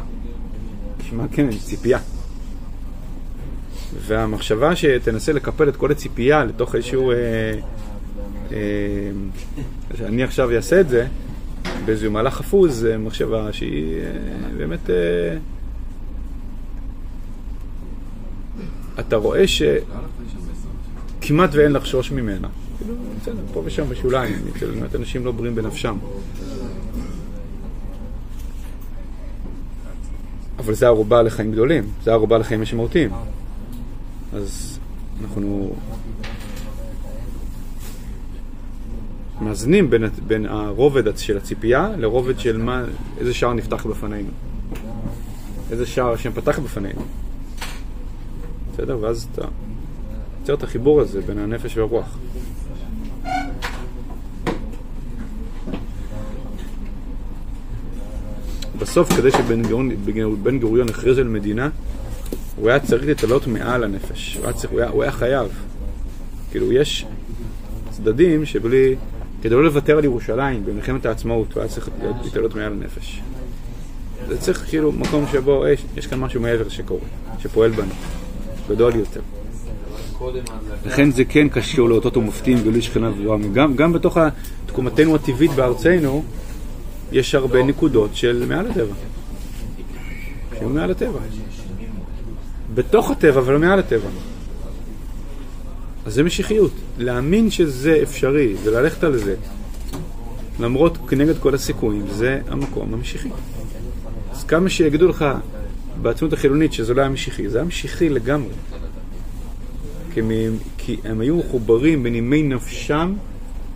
[1.00, 1.98] נשמע כן, ציפייה.
[4.06, 7.10] והמחשבה שתנסה לקפל את כל הציפייה לתוך איזשהו...
[7.10, 7.52] אה, אה,
[9.94, 11.06] שאני עכשיו אעשה את זה
[11.84, 14.02] באיזשהו מהלך חפוז, זה מחשבה שהיא אה,
[14.56, 14.90] באמת...
[14.90, 15.36] אה,
[19.00, 19.44] אתה רואה
[21.20, 22.48] שכמעט ואין לחשוש ממנה.
[22.78, 25.96] כאילו, בסדר, פה ושם בשוליים, אצל באמת אנשים לא בריאים בנפשם.
[30.58, 33.10] אבל זה ערובה לחיים גדולים, זה ערובה לחיים משמעותיים.
[34.32, 34.78] אז
[35.22, 35.74] אנחנו
[39.40, 42.84] מאזנים בין, בין הרובד של הציפייה לרובד של מה,
[43.18, 44.30] איזה שער נפתח בפנינו.
[45.70, 47.00] איזה שער השם פתח בפנינו.
[48.72, 48.98] בסדר?
[49.00, 49.46] ואז אתה
[50.40, 52.18] יוצר את החיבור הזה בין הנפש והרוח.
[58.78, 61.68] בסוף, כדי שבן גוריון, גוריון הכריז על מדינה,
[62.56, 64.36] הוא היה צריך להתעלות מעל הנפש.
[64.36, 65.48] הוא היה, צריך, הוא היה, הוא היה חייב.
[66.50, 67.06] כאילו, יש
[67.90, 68.96] צדדים שבלי...
[69.44, 71.88] כדי לא לוותר על ירושלים במלחמת העצמאות, הוא היה צריך
[72.24, 73.20] להתעלות מעל הנפש.
[74.28, 77.00] זה צריך כאילו מקום שבו יש, יש כאן משהו מעבר שקורה,
[77.38, 77.92] שפועל בנו,
[78.68, 79.20] גדול יותר.
[80.86, 83.38] לכן זה כן קשור לאותות ומופתים גלוי שכנה וגבוהה.
[83.52, 84.18] גם, גם בתוך
[84.66, 86.24] תקומתנו הטבעית בארצנו,
[87.12, 88.94] יש הרבה נקודות של מעל הטבע.
[90.58, 91.18] שהם מעל הטבע.
[92.74, 94.08] בתוך הטבע, אבל לא מעל הטבע.
[96.06, 96.72] אז זה משיחיות.
[96.98, 99.34] להאמין שזה אפשרי וללכת על זה,
[100.60, 103.28] למרות כנגד כל הסיכויים, זה המקום המשיחי.
[104.32, 105.24] אז כמה שיגידו לך
[106.02, 108.52] בעצמות החילונית שזה לא היה משיחי, זה היה משיחי לגמרי.
[110.14, 110.30] כי, מ...
[110.78, 113.14] כי הם היו מחוברים בנימי נפשם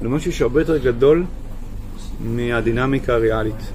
[0.02, 1.24] למשהו שהרבה יותר גדול
[2.20, 3.72] מהדינמיקה הריאלית.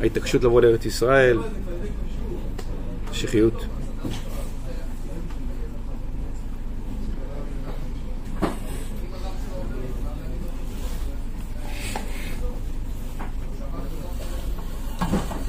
[0.00, 1.38] ההתעקשות לבוא לארץ ישראל,
[3.10, 3.64] משיחיות.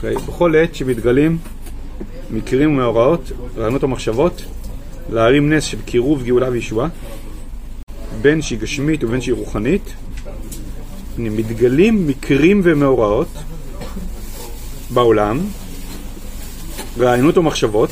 [0.04, 0.16] אוקיי?
[0.16, 1.38] בכל עת שמתגלים
[2.32, 4.44] מקרים ומאורעות, רעיונות ומחשבות,
[5.10, 6.88] להרים נס של קירוב, גאולה וישועה,
[8.22, 9.94] בין שהיא גשמית ובין שהיא רוחנית,
[11.18, 13.28] מתגלים מקרים ומאורעות
[14.90, 15.40] בעולם,
[17.00, 17.92] רעיונות ומחשבות,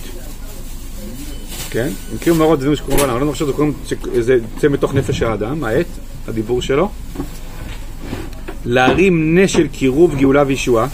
[1.70, 1.90] כן?
[2.16, 3.76] מקרים ומאורעות זה מה שקורה בעולם, רעיונות ומחשבות
[4.20, 5.88] זה יוצא מתוך נפש האדם, העט,
[6.28, 6.90] הדיבור שלו,
[8.66, 10.88] להרים נס של קירוב, גאולה וישועה,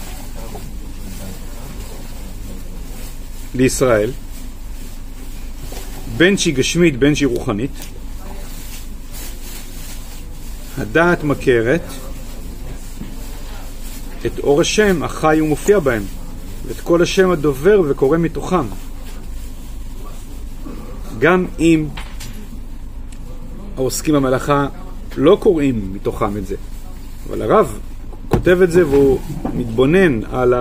[3.58, 4.10] לישראל,
[6.16, 7.70] בין שהיא גשמית בין שהיא רוחנית.
[10.78, 11.82] הדעת מכרת
[14.26, 16.02] את אור השם החי ומופיע בהם,
[16.66, 18.66] ואת כל השם הדובר וקורא מתוכם.
[21.18, 21.86] גם אם
[23.76, 24.66] העוסקים במלאכה
[25.16, 26.56] לא קוראים מתוכם את זה,
[27.28, 27.78] אבל הרב
[28.28, 29.20] כותב את זה והוא
[29.54, 30.54] מתבונן על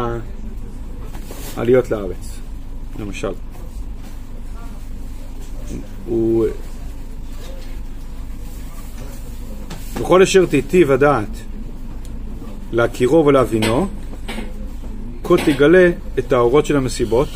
[1.58, 2.37] העליות לארץ.
[3.00, 3.32] למשל.
[6.06, 6.46] הוא...
[10.00, 11.30] בכל אשר תיטיב הדעת
[12.72, 13.88] להכירו ולהבינו,
[15.24, 17.28] כה תגלה את האורות של המסיבות.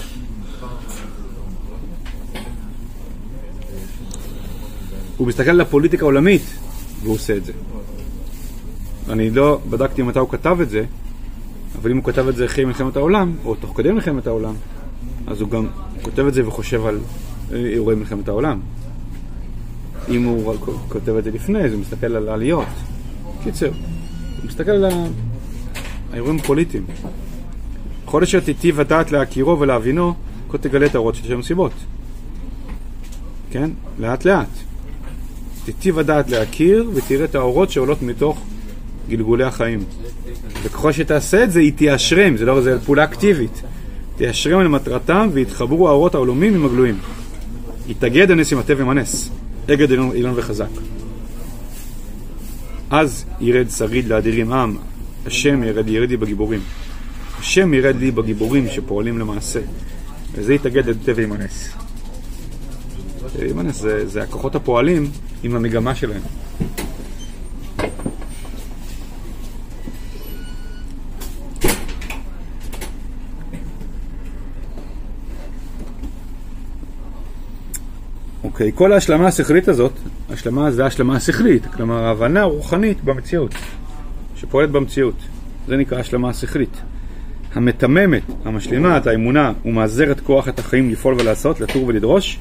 [5.18, 6.42] הוא מסתכל על הפוליטיקה העולמית
[7.02, 7.54] והוא עושה את זה.
[9.10, 10.86] אני לא בדקתי מתי הוא כתב את זה,
[11.82, 14.54] אבל אם הוא כתב את זה אחרי מלחמת העולם, או תוך כדי מלחמת העולם,
[15.28, 15.68] אז הוא גם
[16.02, 17.00] כותב את זה וחושב על
[17.54, 18.60] אירועי מלחמת העולם.
[20.10, 20.56] אם הוא
[20.90, 22.68] כותב את זה לפני, אז הוא מסתכל על העליות.
[23.44, 24.86] קיצר, הוא מסתכל על
[26.12, 26.84] האירועים הפוליטיים.
[28.06, 30.14] בכל אשר תיטיב הדעת להכירו ולהבינו,
[30.50, 31.72] כה תגלה את האורות של שם סיבות.
[33.52, 33.70] כן?
[34.00, 34.48] לאט לאט.
[35.66, 38.42] תיטיב הדעת להכיר ותראה את האורות שעולות מתוך
[39.10, 39.80] גלגולי החיים.
[40.64, 43.62] וככל שתעשה את זה, היא תיאשרם, זה לא, זה פעולה אקטיבית.
[44.22, 46.98] תיישרם למטרתם ויתחברו האורות העולמים עם הגלויים.
[47.88, 49.30] יתאגד הנס עם הטבע הנס,
[49.70, 50.70] אגד אילון, וחזק.
[52.90, 54.78] אז ירד שריד לאדירים עם,
[55.26, 56.60] השם ירד ירד בגיבורים.
[57.40, 59.60] השם ירד לי בגיבורים שפועלים למעשה,
[60.34, 61.74] וזה יתאגד את טבע עם הנס.
[63.50, 65.12] עם הנס זה, זה הכוחות הפועלים
[65.44, 66.22] עם המגמה שלהם.
[78.62, 79.92] אוקיי, כל ההשלמה השכלית הזאת,
[80.30, 83.56] השלמה זה השלמה השכלית, כלומר ההבנה הרוחנית במציאות,
[84.36, 85.16] שפועלת במציאות.
[85.68, 86.82] זה נקרא השלמה השכלית.
[87.54, 92.40] המתממת, המשלימה את האמונה ומאזרת כוח את החיים לפעול ולעשות, לתור ולדרוש,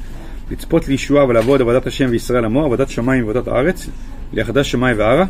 [0.50, 3.88] לצפות לישועה ולעבוד עבודת השם וישראל עמו, עבודת שמיים ועבודת הארץ,
[4.32, 5.26] ליחדה שמאי וערה,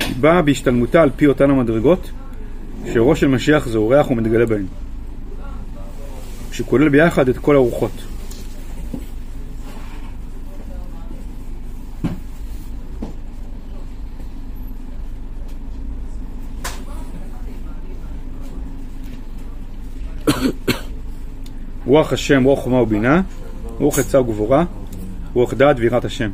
[0.00, 2.10] היא באה בהשתלמותה על פי אותן המדרגות,
[2.92, 4.66] שראש של משיח זה אורח ומתגלה בהן,
[6.52, 8.11] שכולל ביחד את כל הרוחות.
[21.92, 23.22] רוח השם, רוח חומה ובינה,
[23.78, 24.64] רוח עצה וגבורה,
[25.34, 26.30] רוח דעת ויראת השם.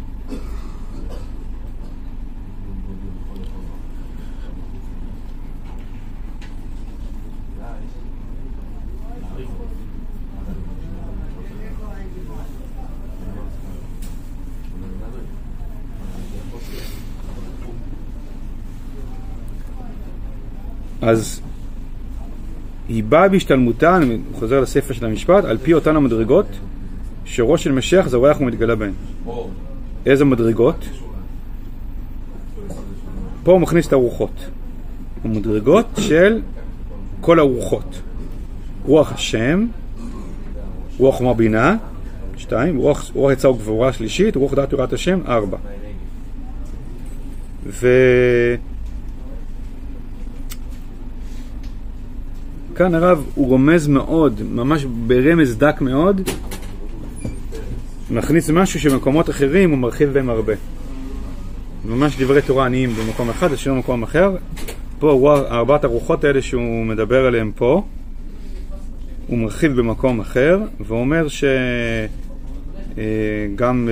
[21.03, 21.41] אז
[22.89, 26.47] היא באה בהשתלמותה, אני חוזר לספר של המשפט, על פי אותן המדרגות
[27.25, 28.93] שראש של משיח זורח ומתגלה בהן.
[30.07, 30.85] איזה מדרגות?
[33.45, 34.51] פה הוא מכניס את הרוחות.
[35.25, 36.41] המדרגות של
[37.21, 38.01] כל הרוחות.
[38.85, 39.67] רוח השם,
[40.99, 41.77] רוח חומה בינה,
[42.37, 45.57] שתיים, רוח, רוח עצה וגבורה שלישית, רוח דעת יראת השם, ארבע.
[47.67, 47.89] ו...
[52.79, 56.21] כאן הרב הוא רומז מאוד, ממש ברמז דק מאוד,
[58.11, 60.53] מכניס משהו שבמקומות אחרים הוא מרחיב בהם הרבה.
[61.85, 64.37] ממש דברי תורה עניים במקום אחד, השאיר במקום אחר.
[64.99, 67.83] פה ארבעת הרוחות האלה שהוא מדבר עליהם פה,
[69.27, 71.27] הוא מרחיב במקום אחר, ואומר
[73.57, 73.89] שגם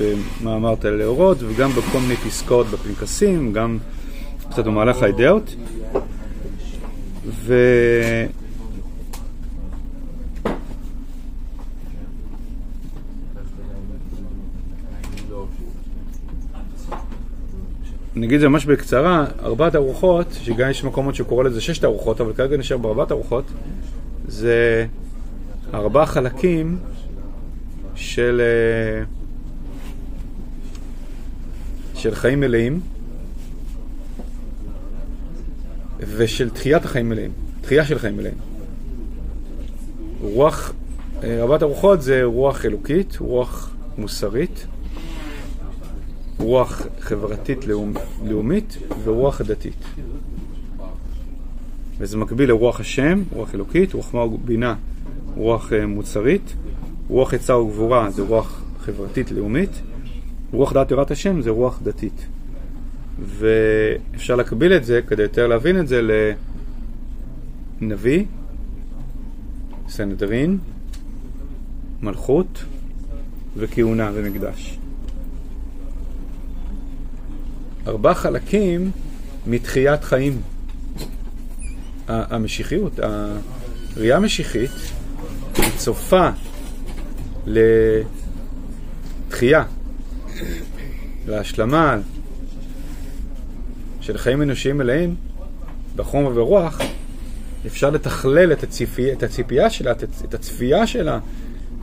[0.00, 3.78] במאמר תל לאורות וגם בכל מיני פסקאות בפנקסים, גם
[4.50, 5.54] קצת במהלך האידאות.
[7.26, 7.54] ו...
[18.16, 22.32] נגיד את זה ממש בקצרה, ארבעת ארוחות, שגם יש מקומות שקורא לזה ששת ארוחות, אבל
[22.32, 23.44] כרגע נשאר בארבעת ארוחות,
[24.28, 24.86] זה
[25.74, 26.78] ארבעה חלקים
[27.94, 29.04] של, אה,
[31.94, 32.80] של חיים מלאים
[36.00, 38.34] ושל תחיית החיים מלאים, תחייה של חיים מלאים.
[40.20, 40.72] רוח,
[41.22, 44.66] אה, ארבעת הרוחות זה רוח אלוקית, רוח מוסרית,
[46.38, 47.92] רוח חברתית לאומ,
[48.24, 49.84] לאומית ורוח דתית.
[51.98, 54.74] וזה מקביל לרוח השם, רוח אלוקית, רוח חמה ובינה,
[55.36, 56.54] רוח uh, מוצרית,
[57.08, 59.70] רוח עצה וגבורה זה רוח חברתית לאומית,
[60.52, 62.26] רוח דעת יראת השם זה רוח דתית.
[63.26, 66.00] ואפשר להקביל את זה, כדי יותר להבין את זה,
[67.80, 68.24] לנביא,
[69.88, 70.58] סנהדרין,
[72.02, 72.64] מלכות
[73.56, 74.78] וכהונה ומקדש.
[77.86, 78.90] ארבעה חלקים
[79.46, 80.40] מתחיית חיים.
[82.08, 84.70] המשיחיות, הראייה המשיחית,
[85.56, 86.28] היא צופה
[89.26, 89.64] לתחייה,
[91.26, 91.98] להשלמה
[94.10, 95.14] של חיים אנושיים מלאים,
[95.96, 96.80] בחום וברוח,
[97.66, 99.92] אפשר לתכלל את, הציפי, את הציפייה שלה,
[100.24, 101.18] את הצפייה שלה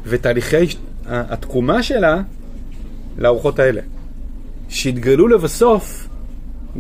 [0.06, 2.22] ותהליכי התקומה שלה
[3.18, 3.82] לארוחות האלה.
[4.70, 6.08] שיתגלו לבסוף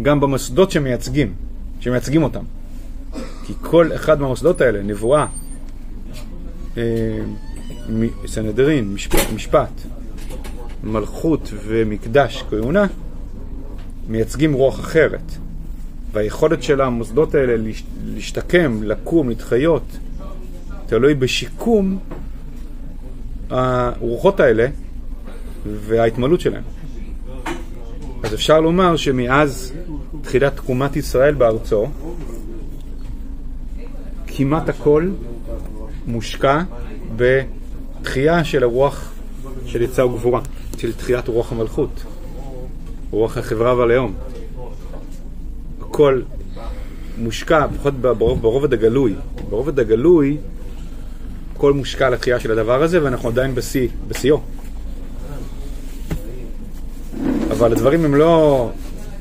[0.01, 1.33] גם במוסדות שמייצגים,
[1.79, 2.43] שמייצגים אותם.
[3.45, 5.25] כי כל אחד מהמוסדות האלה, נבואה,
[6.77, 6.83] אה,
[8.25, 8.95] סנהדרין,
[9.35, 9.71] משפט,
[10.83, 12.85] מלכות ומקדש, כהונה,
[14.07, 15.31] מייצגים רוח אחרת.
[16.11, 17.71] והיכולת של המוסדות האלה
[18.05, 19.83] להשתקם, לקום, להתחיות,
[20.85, 21.99] תלוי בשיקום
[23.49, 24.67] הרוחות האלה
[25.65, 26.63] וההתמלות שלהם.
[28.23, 29.73] אז אפשר לומר שמאז
[30.21, 31.87] תחילת תקומת ישראל בארצו,
[34.27, 35.09] כמעט הכל
[36.07, 36.61] מושקע
[37.15, 39.13] בתחייה של הרוח
[39.65, 40.41] של יצא וגבורה,
[40.77, 42.03] של תחיית רוח המלכות,
[43.11, 44.13] רוח החברה והלאום.
[45.81, 46.21] הכל
[47.17, 49.15] מושקע, לפחות ברוב, ברובד הגלוי.
[49.49, 50.37] ברובד הגלוי,
[51.55, 54.41] הכל מושקע לתחייה של הדבר הזה, ואנחנו עדיין בשיא, בשיאו.
[57.51, 58.69] אבל הדברים הם לא,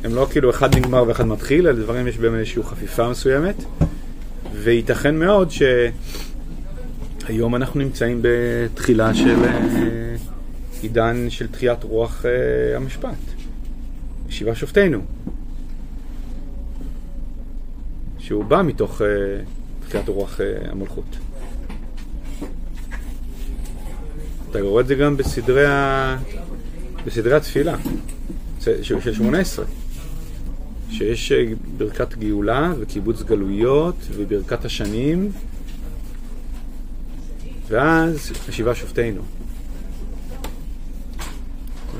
[0.04, 3.64] הם לא כאילו אחד נגמר ואחד מתחיל, אלא דברים יש בהם איזושהי חפיפה מסוימת,
[4.54, 5.50] וייתכן מאוד
[7.24, 10.16] שהיום אנחנו נמצאים בתחילה של אה,
[10.82, 13.35] עידן של תחיית רוח אה, המשפט,
[14.28, 15.00] שבעה שופטינו.
[18.26, 19.06] שהוא בא מתוך אה,
[19.88, 21.16] תחילת רוח אה, המלכות.
[24.50, 26.18] אתה רואה את זה גם בסדרי, ה...
[27.06, 27.76] בסדרי התפילה
[28.82, 29.64] של שמונה עשרה,
[30.90, 31.44] שיש אה,
[31.78, 35.32] ברכת גאולה וקיבוץ גלויות וברכת השנים,
[37.68, 39.22] ואז השיבה שופטינו.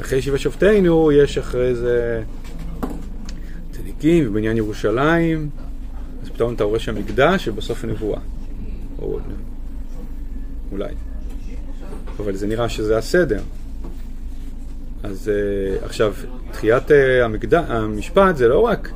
[0.07, 2.23] אחרי שיבה שופטינו יש אחרי זה
[3.73, 5.51] צדיקים ובניין ירושלים,
[6.23, 8.21] אז פתאום אתה רואה שם מקדש ובסוף הנבואה.
[8.99, 9.19] או
[10.73, 10.95] אולי.
[12.19, 13.41] אבל זה נראה שזה הסדר.
[15.03, 16.15] אז uh, עכשיו,
[16.53, 17.55] תחיית uh, המקד...
[17.55, 18.91] המשפט זה לא רק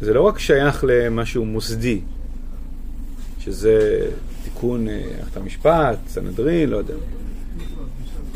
[0.00, 2.00] זה לא רק שייך למשהו מוסדי,
[3.38, 4.06] שזה
[4.44, 6.94] תיקון מערכת המשפט, סנהדרין, לא יודע.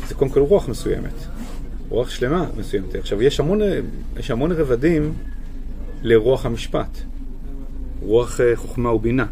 [0.07, 1.34] זה קודם כל רוח מסוימת,
[1.89, 2.95] רוח שלמה מסוימת.
[2.95, 3.59] עכשיו, יש המון,
[4.19, 5.13] יש המון רבדים
[6.03, 6.97] לרוח המשפט.
[8.01, 9.25] רוח uh, חוכמה ובינה.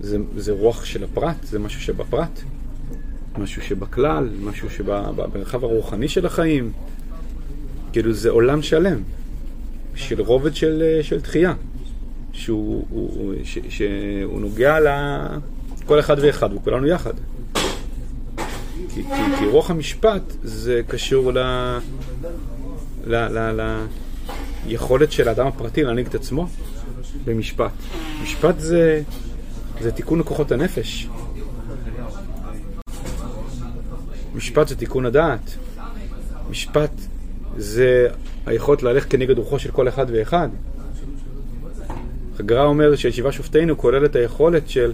[0.00, 2.40] זה, זה רוח של הפרט, זה משהו שבפרט,
[3.38, 6.72] משהו שבכלל, משהו שבמרחב הרוחני של החיים.
[7.92, 9.02] כאילו זה עולם שלם
[9.94, 11.54] של רובד של, אה, של תחייה,
[12.32, 17.14] שהוא הוא, ש, שהוא נוגע לכל אחד ואחד, וכולנו יחד.
[18.96, 21.38] כי, כי, כי רוח המשפט זה קשור ל,
[23.06, 23.84] ל, ל, ל,
[24.66, 26.48] ליכולת של האדם הפרטי להנהיג את עצמו
[27.24, 27.72] במשפט.
[28.22, 29.02] משפט זה,
[29.80, 31.08] זה תיקון לכוחות הנפש.
[34.34, 35.56] משפט זה תיקון הדעת.
[36.50, 36.92] משפט
[37.56, 38.08] זה
[38.46, 40.48] היכולת ללכת כנגד רוחו של כל אחד ואחד.
[42.38, 44.92] הגר"א אומר שישיבה שופטינו כוללת היכולת של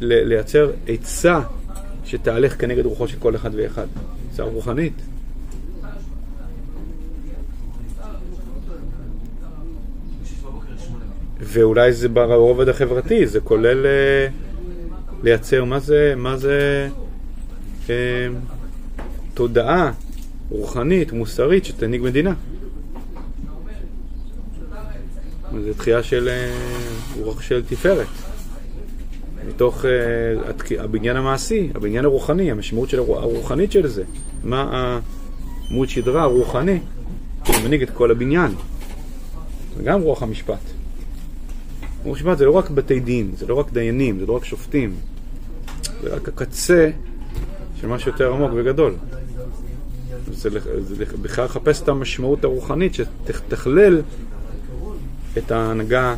[0.00, 1.40] לייצר עצה
[2.04, 3.86] שתהלך כנגד רוחו של כל אחד ואחד.
[4.32, 4.92] עצה רוחנית.
[11.40, 14.28] ואולי זה ברובד החברתי, זה כולל אה,
[15.22, 16.88] לייצר, מה זה, מה זה
[17.90, 18.28] אה,
[19.34, 19.92] תודעה
[20.50, 22.34] רוחנית, מוסרית, שתנהיג מדינה.
[25.52, 26.50] זו תחייה של אה,
[27.20, 28.33] רוח של תפארת.
[29.48, 29.88] מתוך uh,
[30.78, 34.04] הבניין המעשי, הבניין הרוחני, המשמעות של הרוחנית של זה.
[34.44, 35.00] מה
[35.70, 36.78] עמוד שדרה הרוחני
[37.44, 38.52] שמנהיג את כל הבניין.
[39.76, 40.58] זה גם רוח המשפט.
[42.04, 44.94] רוח המשפט זה לא רק בתי דין, זה לא רק דיינים, זה לא רק שופטים.
[46.02, 46.90] זה רק הקצה
[47.80, 48.94] של משהו יותר עמוק וגדול.
[50.32, 54.02] זה, זה בכלל לחפש את המשמעות הרוחנית שתכלל
[55.38, 56.14] את ההנהגה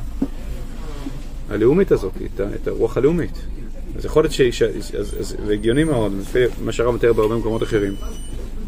[1.51, 3.39] הלאומית הזאת, את, את הרוח הלאומית.
[3.97, 4.63] אז יכול להיות ש...
[5.21, 7.95] זה הגיוני מאוד, לפי מה שהרב מתאר בהרבה מקומות אחרים.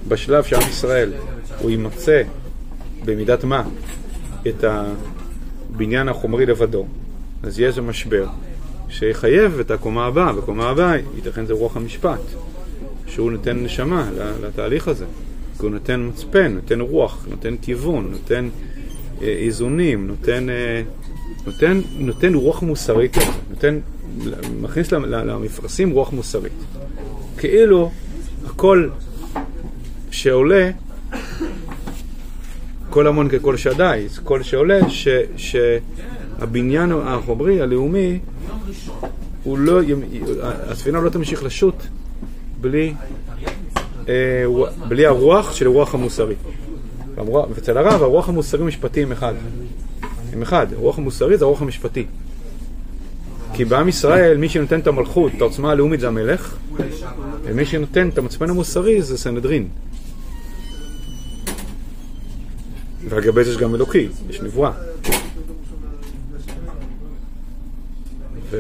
[0.09, 1.13] בשלב שעם ישראל
[1.61, 2.23] הוא יימצא
[3.05, 3.63] במידת מה
[4.49, 6.87] את הבניין החומרי לבדו,
[7.43, 8.27] אז יהיה איזה משבר
[8.89, 12.21] שיחייב את הקומה הבאה, והקומה הבאה ייתכן זה רוח המשפט,
[13.07, 14.11] שהוא נותן נשמה
[14.43, 15.05] לתהליך הזה.
[15.59, 18.49] כי הוא נותן מצפן, נותן רוח, נותן כיוון, נותן
[19.23, 20.83] אה, איזונים, נותן, אה,
[21.47, 23.17] נותן, נותן רוח מוסרית,
[23.51, 23.79] נותן,
[24.61, 26.53] מכניס למפרשים רוח מוסרית.
[27.39, 27.91] כאילו
[28.47, 28.89] הכל
[30.11, 30.71] שעולה,
[32.91, 38.19] כל המון ככל שדי, כל שעולה, ש, שהבניין החומרי, הלאומי,
[39.43, 39.81] הוא לא,
[40.43, 41.75] הספינה לא תמשיך לשוט
[42.61, 42.95] בלי
[44.09, 44.45] אה,
[44.89, 46.35] בלי הרוח של הרוח המוסרי.
[47.55, 49.35] ואצל הרב הרוח המוסרי משפטי הם אחד.
[50.33, 50.73] הם אחד.
[50.73, 52.07] הרוח המוסרי זה הרוח המשפטי.
[53.53, 56.57] כי בעם ישראל מי שנותן את המלכות, את העוצמה הלאומית זה המלך,
[57.45, 59.69] ומי שנותן את המצפן המוסרי זה סנהדרין.
[63.09, 64.73] ולגבי זה יש גם אלוקי, יש נבואה.
[68.51, 68.57] ו...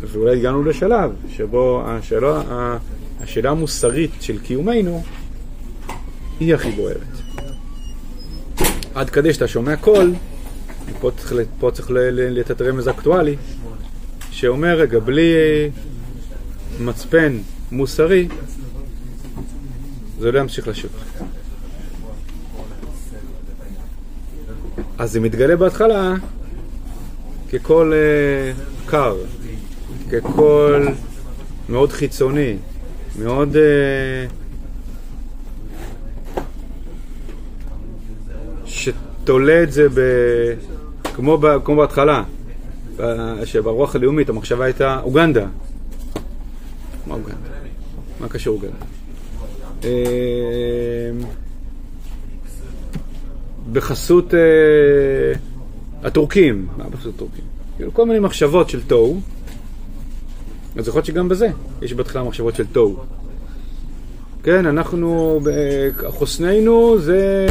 [0.00, 2.42] ואולי הגענו לשלב שבו השאלה,
[3.20, 5.02] השאלה המוסרית של קיומנו
[6.40, 7.23] היא הכי בוערת.
[8.94, 10.14] עד כדי שאתה שומע קול,
[11.00, 13.36] פה צריך, פה צריך לתת רמז אקטואלי,
[14.30, 15.32] שאומר, רגע, בלי
[16.80, 17.38] מצפן
[17.72, 18.28] מוסרי,
[20.18, 20.90] זה לא ימשיך לשוט.
[24.98, 26.14] אז זה מתגלה בהתחלה
[27.50, 29.16] כקול uh, קר,
[30.10, 30.88] כקול
[31.68, 32.56] מאוד חיצוני,
[33.18, 33.56] מאוד...
[33.56, 34.26] אה,
[39.24, 40.00] שתולה את זה ב...
[41.14, 41.46] כמו, ב...
[41.64, 42.22] כמו בהתחלה,
[43.44, 45.46] שברוח הלאומית המחשבה הייתה אוגנדה.
[47.06, 47.48] מה אוגנדה?
[48.20, 48.84] מה קשור אוגנדה?
[49.84, 49.90] אה,
[53.72, 54.40] בחסות, אה,
[56.02, 57.44] הטורקים, מה פשוט הטורקים?
[57.76, 59.20] כאילו כל מיני מחשבות של תוהו,
[60.76, 61.48] אז יכול שגם בזה
[61.82, 62.96] יש בהתחלה מחשבות של תוהו.
[64.42, 67.46] כן, אנחנו, ב- חוסננו זה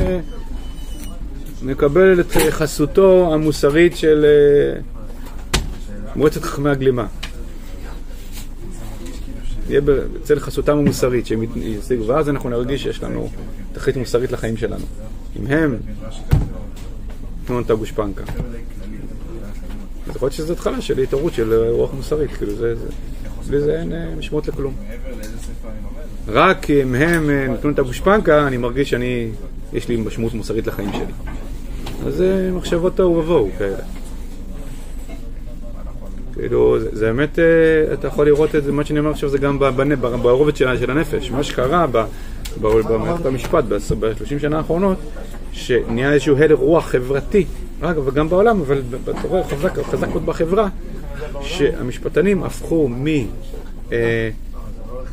[1.63, 4.81] מקבל את חסותו המוסרית של אה,
[6.15, 7.05] מועצת חכמי הגלימה.
[9.69, 13.29] יהיה בצל חסותם המוסרית שהם ישיגו, ואז אנחנו נרגיש שיש לנו
[13.73, 14.85] תכלית מוסרית לחיים שלנו.
[15.39, 15.77] אם הם
[17.45, 18.23] תנו לנו את הגושפנקה.
[18.23, 22.85] אז יכול להיות שזו התחלה של התעוררות של אה, רוח מוסרית, כאילו זה, זה,
[23.47, 24.73] בלי זה אין אה, משמעות לכלום.
[26.27, 29.29] רק אם הם נתנו את הגושפנקה, אני מרגיש שאני,
[29.73, 31.13] יש לי משמעות מוסרית לחיים שלי.
[32.07, 33.77] אז זה מחשבות תוהו ובוהו כאלה.
[36.33, 39.37] כאילו, זה, זה באמת, אה, אתה יכול לראות את זה, מה שאני אומר עכשיו זה
[39.37, 39.59] גם
[40.21, 41.31] ברובד של, של הנפש.
[41.31, 41.85] מה שקרה
[42.61, 44.97] במערכת המשפט ב-30 שנה האחרונות,
[45.51, 47.45] שנהיה איזשהו הלך רוח חברתי,
[47.81, 50.69] אגב, וגם בעולם, אבל אתה רואה חזק, חזק מאוד בחברה,
[51.41, 53.07] שהמשפטנים הפכו מ...
[53.07, 54.29] אה,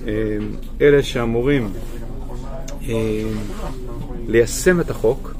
[0.07, 0.37] אה,
[0.81, 1.73] אלה שאמורים
[2.89, 3.23] אה,
[4.29, 5.35] ליישם את החוק,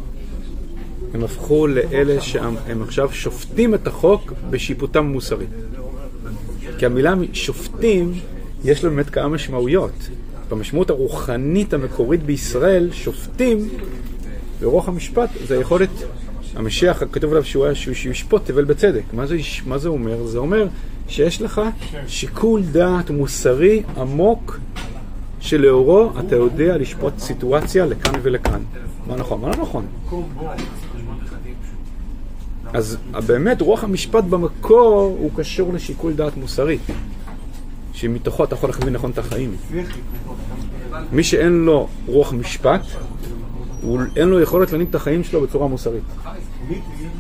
[1.15, 5.47] הם הפכו לאלה שהם הם עכשיו שופטים את החוק בשיפוטם המוסרי.
[6.79, 8.13] כי המילה שופטים,
[8.65, 10.09] יש לה באמת כמה משמעויות.
[10.49, 13.69] במשמעות הרוחנית המקורית בישראל, שופטים,
[14.61, 15.89] ברוח המשפט, זה היכולת,
[16.57, 19.03] המשיח, כתוב עליו שהוא, שהוא, שהוא ישפוט תבל בצדק.
[19.13, 19.37] מה זה,
[19.67, 20.27] מה זה אומר?
[20.27, 20.67] זה אומר
[21.09, 21.61] שיש לך
[22.07, 24.61] שיקול דעת מוסרי עמוק
[25.41, 28.61] שלאורו אתה יודע לשפוט סיטואציה לכאן ולכאן.
[29.11, 29.87] מה נכון, מה לא נכון.
[32.73, 32.97] אז
[33.27, 36.79] באמת רוח המשפט במקור הוא קשור לשיקול דעת מוסרי,
[37.93, 39.57] שמתוכו אתה יכול להכווין נכון את החיים.
[41.13, 42.81] מי שאין לו רוח משפט,
[44.17, 46.03] אין לו יכולת להנהיג את החיים שלו בצורה מוסרית.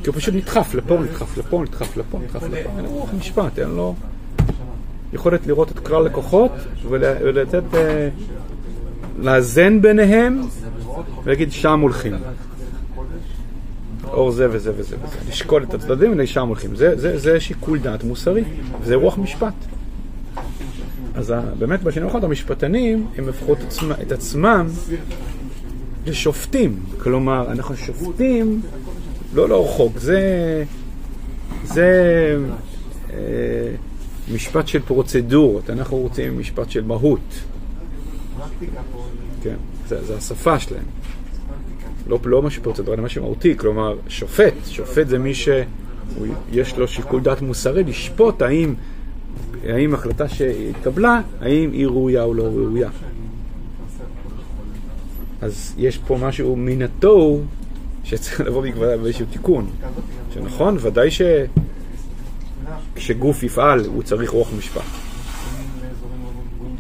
[0.02, 2.70] כי הוא פשוט נדחף לפה, נדחף לפה, נדחף לפה, נדחף לפה.
[2.76, 3.94] אין לו רוח משפט, אין לו
[5.12, 6.52] יכולת לראות את כלל הכוחות
[6.88, 8.08] ול- ולתת, אה,
[9.18, 10.40] לאזן ביניהם
[11.24, 12.12] ולהגיד שם הולכים.
[14.04, 15.16] אור זה וזה וזה וזה.
[15.28, 16.76] לשקול את הצדדים ולשם הולכים.
[16.76, 18.44] זה, זה, זה שיקול דעת מוסרי,
[18.80, 19.54] וזה רוח משפט.
[21.14, 24.66] אז באמת בשנים האחרונות המשפטנים, הם הפכו את, עצמם, את עצמם
[26.06, 26.80] לשופטים.
[26.98, 28.60] כלומר, אנחנו שופטים
[29.34, 30.64] לא לאור חוק, זה,
[31.64, 31.90] זה
[33.10, 33.16] אה,
[34.34, 37.20] משפט של פרוצדורות, אנחנו רוצים משפט של מהות.
[39.42, 39.56] כן,
[39.90, 40.84] זה, זה השפה שלהם.
[42.06, 47.20] לא, לא משהו פרוצדורלי, אלא משהו מהותי, כלומר, שופט, שופט זה מי שיש לו שיקול
[47.20, 48.74] דעת מוסרי לשפוט האם,
[49.64, 52.90] האם החלטה שהתקבלה, האם היא ראויה או לא ראויה.
[55.40, 57.42] אז יש פה משהו מן התוהו
[58.04, 59.70] שצריך לבוא בעקבות באיזשהו תיקון.
[60.34, 61.22] שנכון, ודאי ש...
[62.94, 64.82] כשגוף יפעל הוא צריך רוח משפט.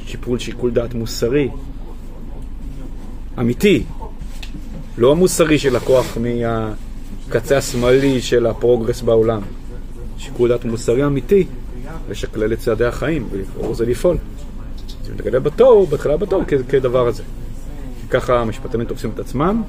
[0.06, 1.48] שיפול שיקול דעת מוסרי,
[3.40, 3.82] אמיתי,
[4.98, 9.40] לא המוסרי של לקוח מהקצה השמאלי של הפרוגרס בעולם.
[10.18, 11.46] שיקול דעת מוסרי אמיתי,
[12.10, 14.16] לשקלל את צעדי החיים, ולבחור זה לפעול.
[15.04, 17.22] זה מתגלה בתור, בהתחלה בתור, כ- כדבר הזה.
[18.10, 19.62] ככה המשפטנים תופסים את עצמם,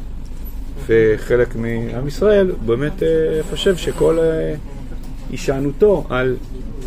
[0.87, 3.07] וחלק מעם ישראל באמת אה,
[3.49, 4.55] חושב שכל אה,
[5.29, 6.35] הישענותו על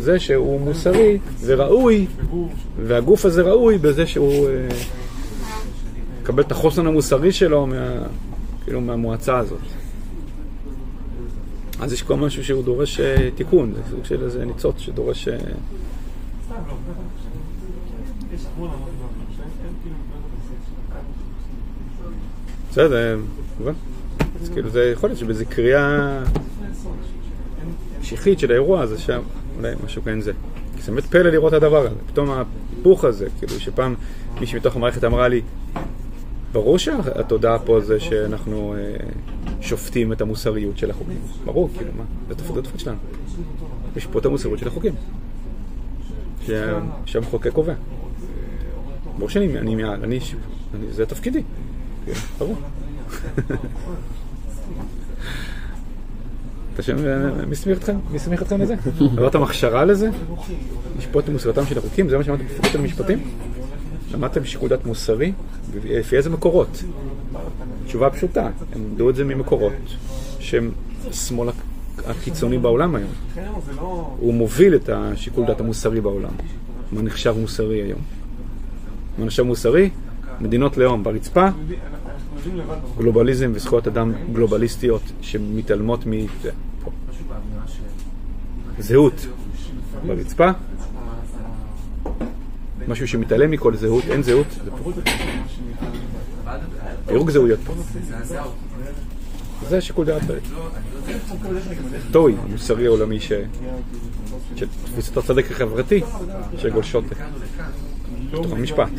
[0.01, 2.05] זה שהוא מוסרי וראוי,
[2.85, 4.67] והגוף הזה ראוי בזה שהוא אה,
[6.25, 7.75] מקבל את החוסן המוסרי שלו מה,
[8.63, 9.59] כאילו מהמועצה הזאת.
[11.79, 15.27] אז יש כל משהו שהוא דורש אה, תיקון, זה סוג של איזה ניצוץ שדורש...
[15.27, 15.37] אה,
[22.71, 23.19] בסדר,
[23.59, 23.73] מובן.
[24.41, 26.23] אז כאילו זה יכול להיות שבאיזה קריאה
[28.01, 29.21] משיחית של האירוע הזה שם,
[29.57, 30.31] אולי משהו כאין זה.
[30.75, 33.95] כי זה באמת פלא לראות את הדבר הזה, פתאום ההיפוך הזה, כאילו שפעם
[34.39, 35.41] מישהי מתוך המערכת אמרה לי,
[36.55, 38.95] ברור שהתודעה פה זה שאנחנו אה,
[39.61, 41.17] שופטים את המוסריות של החוקים.
[41.45, 42.03] ברור, כאילו, מה?
[42.29, 42.97] זה תפקיד התפקיד שלנו.
[43.95, 44.93] יש פה את המוסריות של החוקים.
[46.47, 47.73] שה- שהמחוקק קובע.
[49.17, 50.19] ברור שאני, אני, אני, אני,
[50.91, 51.43] זה תפקידי.
[52.05, 52.55] כאילו, ברור.
[56.73, 56.95] אתה שם,
[57.47, 57.95] מי הסמיך אתכם?
[58.11, 58.75] מי הסמיך אתכם לזה?
[58.99, 60.09] עברתם הכשרה לזה?
[60.97, 62.09] לשפוט את מוסריותם של החוקים?
[62.09, 63.19] זה מה שאמרתם בפקולטה למשפטים?
[64.13, 65.31] למדתם שיקול דעת מוסרי?
[65.83, 66.83] לפי איזה מקורות?
[67.85, 69.73] תשובה פשוטה, הם למדו את זה ממקורות
[70.39, 70.71] שהם
[71.09, 71.49] השמאל
[72.05, 73.09] הקיצוני בעולם היום.
[74.19, 76.31] הוא מוביל את השיקול דעת המוסרי בעולם.
[76.91, 77.99] מה נחשב מוסרי היום?
[79.17, 79.89] מה נחשב מוסרי?
[80.41, 81.47] מדינות לאום ברצפה,
[82.97, 86.11] גלובליזם וזכויות אדם גלובליסטיות שמתעלמות מ...
[86.41, 86.51] זה,
[86.83, 86.91] פה.
[88.79, 89.27] זהות
[90.07, 90.49] ברצפה,
[92.87, 94.47] משהו שמתעלם מכל זהות, אין זהות.
[97.07, 97.73] פירוק זהויות פה.
[99.69, 100.21] זה שיקול דעת.
[102.11, 103.31] טוי, המוסרי העולמי ש...
[104.55, 106.01] של תפיסת הצדק החברתי
[106.57, 107.03] שגולשות
[108.31, 108.89] בתוך המשפט.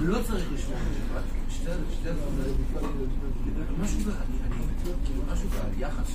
[0.00, 0.78] לא צריך לשמוע
[1.48, 2.18] משפט, שתי אני-
[5.32, 6.12] משהו ביחס.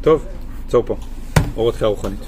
[0.00, 0.24] טוב,
[0.66, 0.96] עצור פה.
[1.56, 2.20] אורות קריאה רוחנית.